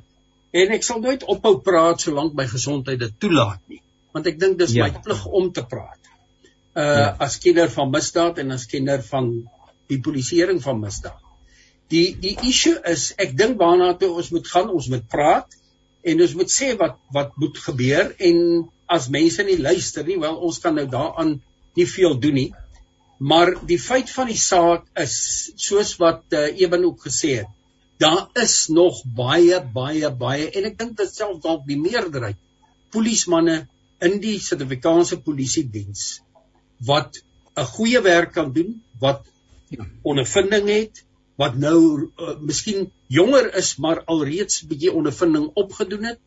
[0.56, 3.82] en ek sal nooit ophou praat solank my gesondheid dit toelaat nie.
[4.16, 4.88] Want ek dink dis ja.
[4.88, 6.00] my plig om te praat.
[6.76, 7.10] Uh ja.
[7.24, 9.30] as kenner van misdaad en as kenner van
[9.92, 11.22] die polisieering van misdaad.
[11.94, 15.60] Die die issue is ek dink waarna toe ons moet gaan, ons moet praat
[16.06, 18.40] en ons moet sê wat wat moet gebeur en
[18.92, 21.38] as mense nie luister nie, wel ons kan nou daaraan
[21.76, 22.50] nie veel doen nie.
[23.20, 27.52] Maar die feit van die saak is soos wat uh, Eben ook gesê het.
[27.98, 32.36] daar is nog baie baie baie en ek dink dit self dalk die meerderheid
[32.92, 33.56] polismanne
[34.04, 36.04] in die Suid-Afrikaanse polisie diens
[36.90, 37.22] wat
[37.56, 39.24] 'n goeie werk kan doen, wat
[39.70, 39.86] ja.
[40.04, 41.04] ondervinding het,
[41.40, 46.20] wat nou uh, miskien jonger is maar alreeds 'n bietjie ondervinding opgedoen het.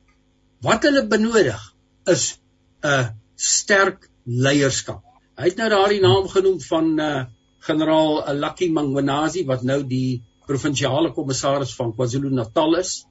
[0.60, 1.74] Wat hulle benodig
[2.06, 2.38] is
[2.82, 5.07] 'n sterk leierskap.
[5.38, 7.18] Hy het nou daardie naam genoem van uh,
[7.62, 10.18] generaal Lucky Mangwanazi wat nou die
[10.48, 13.04] provinsiale kommissaris van KwaZulu-Natal is.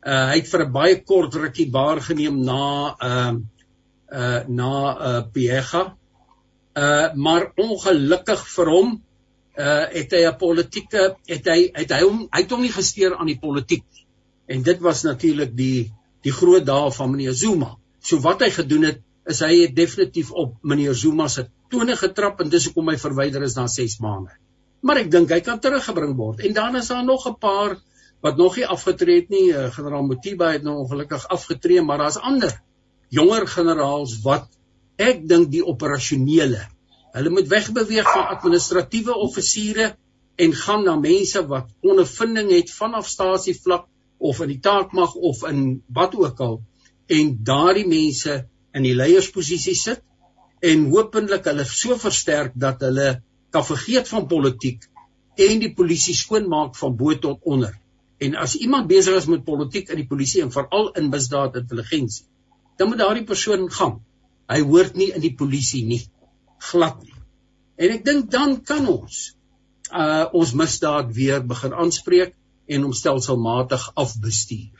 [0.00, 4.72] Uh, hy het vir 'n baie kort rukkie baar geneem na ehm uh, uh na
[5.08, 5.82] uh Piega.
[6.72, 8.94] Uh maar ongelukkig vir hom
[9.58, 13.18] uh het hy 'n politieke het hy het hy hom hy het hom nie gesteer
[13.18, 13.84] aan die politiek.
[14.46, 15.92] En dit was natuurlik die
[16.22, 17.76] die groot dae van meneer Zuma.
[18.00, 22.40] So wat hy gedoen het is hy het definitief op meneer Zuma se tone getrap
[22.40, 24.32] en dis hoekom hy verwyder is na 6 maande.
[24.80, 26.40] Maar ek dink hy kan teruggebring word.
[26.46, 27.76] En dan is daar nog 'n paar
[28.22, 29.52] wat nog nie afgetree het nie.
[29.52, 32.56] Uh, generaal Motiba het nou ongelukkig afgetree, maar daar's ander
[33.08, 34.48] jonger generaals wat
[34.98, 36.60] ek dink die operasionele
[37.16, 39.92] hulle moet wegbeweeg van administratiewe offisiere
[40.38, 43.86] en gaan na mense wat ondervinding het vanaf stasievlak
[44.18, 46.60] of in die taakmag of in wat ook al
[47.18, 48.36] en daardie mense
[48.78, 50.04] in die leiersposisie sit
[50.64, 53.18] en hopelik hulle so versterk dat hulle
[53.54, 54.86] kan vergeet van politiek
[55.38, 57.74] en die polisie skoonmaak van bo tot onder.
[58.18, 62.26] En as iemand besig is met politiek in die polisie en veral in misdaad intelligensie,
[62.78, 64.00] dan moet daardie persoon gaan.
[64.50, 66.02] Hy hoort nie in die polisie nie.
[66.70, 67.14] Glad nie.
[67.78, 69.28] En ek dink dan kan ons
[69.94, 72.34] uh ons misdaad weer begin aanspreek
[72.68, 74.77] en hom stelselmatig afbestuur.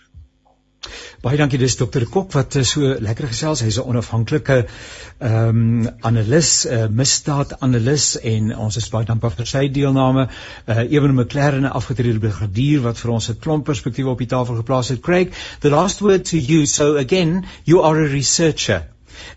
[1.25, 3.63] Baie dankie dis dokter Kok wat uh, so lekker gesels.
[3.67, 9.65] Hy's 'n onafhanklike ehm um, analis, uh, misdaadanalis en ons is baie dankbaar vir sy
[9.79, 10.29] deelname.
[10.67, 14.61] Uh Ewen McLaren, 'n afgetrede brigadier wat vir ons 'n klomp perspektiewe op die tafel
[14.63, 15.03] geplaas het.
[15.03, 16.67] Craig, the last word to you.
[16.67, 18.87] So again, you are a researcher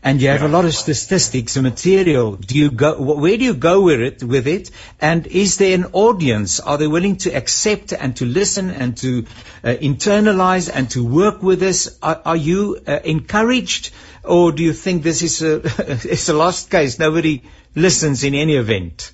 [0.03, 0.47] and you have yeah.
[0.47, 2.35] a lot of statistics and material.
[2.35, 2.99] Do you go?
[2.99, 4.23] Where do you go with it?
[4.23, 6.59] With it, and is there an audience?
[6.59, 9.25] Are they willing to accept and to listen and to
[9.63, 11.97] uh, internalize and to work with this?
[12.01, 13.91] Are, are you uh, encouraged,
[14.23, 15.61] or do you think this is a
[16.11, 16.99] it's a lost case?
[16.99, 17.43] Nobody
[17.75, 19.11] listens in any event.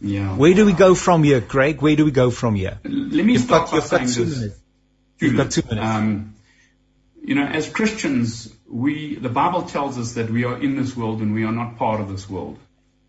[0.00, 0.34] Yeah.
[0.34, 1.82] Where do we go from here, Craig?
[1.82, 2.78] Where do we go from here?
[2.84, 4.56] Let me you've start got, by saying this.
[5.18, 5.86] You've got two minutes.
[5.86, 6.34] Um,
[7.22, 11.20] you know, as Christians, we, the Bible tells us that we are in this world
[11.20, 12.58] and we are not part of this world.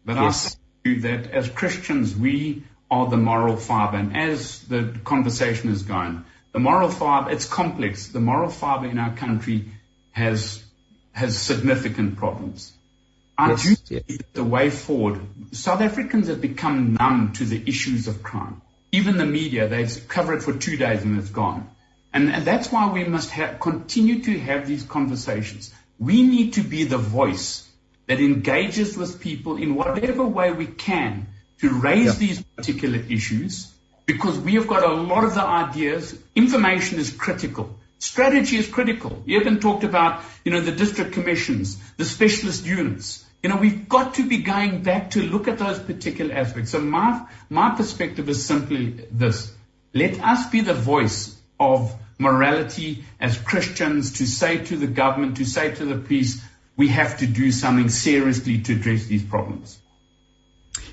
[0.06, 0.58] But yes.
[0.86, 3.98] I say that as Christians, we are the moral fiber.
[3.98, 8.10] And as the conversation is going, the moral fiber, it's complex.
[8.10, 9.66] The moral fiber in our country
[10.12, 10.62] has,
[11.14, 12.74] has significant problems.
[13.38, 14.20] I yes, do think yes.
[14.34, 18.62] the way forward, South Africans have become numb to the issues of crime.
[18.92, 21.70] Even the media, they cover it for two days and it's gone.
[22.14, 25.74] And, that's why we must have, continue to have these conversations.
[25.98, 27.68] We need to be the voice
[28.08, 31.28] that engages with people in whatever way we can
[31.60, 32.28] to raise yeah.
[32.28, 33.72] these particular issues
[34.06, 36.18] because we have got a lot of the ideas.
[36.36, 37.78] Information is critical.
[38.00, 39.22] Strategy is critical.
[39.26, 43.24] You even talked about, you know, the district commissions, the specialist units.
[43.44, 46.72] You know, we've got to be going back to look at those particular aspects.
[46.72, 49.54] So my, my perspective is simply this.
[49.94, 55.46] Let us be the voice of morality as Christians to say to the government, to
[55.46, 56.42] say to the police,
[56.76, 59.78] we have to do something seriously to address these problems.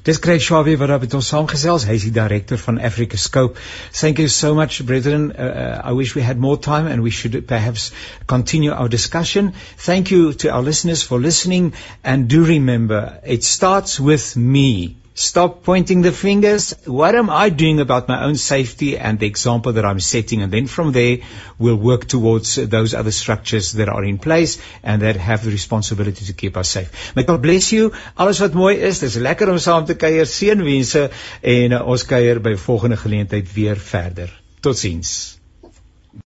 [0.08, 1.84] Dis Craig Shawe wat daar ons saamgesels.
[1.88, 3.58] Hy is die director van Africa Scope.
[4.00, 5.30] Thank you so much brethren.
[5.32, 7.90] Uh, uh, I wish we had more time and we should perhaps
[8.26, 9.52] continue our discussion.
[9.76, 14.96] Thank you to our listeners for listening and do remember it starts with me.
[15.18, 16.74] Stop pointing the fingers.
[16.86, 20.42] What am I doing about my own safety and the example that I'm setting?
[20.42, 21.18] And then from there,
[21.58, 26.26] we'll work towards those other structures that are in place and that have the responsibility
[26.26, 27.16] to keep us safe.
[27.16, 27.92] May God bless you.
[28.16, 30.30] Alles wat mooi is, dis lekker om saam te kuier.
[30.30, 31.08] Seënwense
[31.42, 34.30] en uh, ons kuier by volgende geleentheid weer verder.
[34.62, 35.37] Totsiens.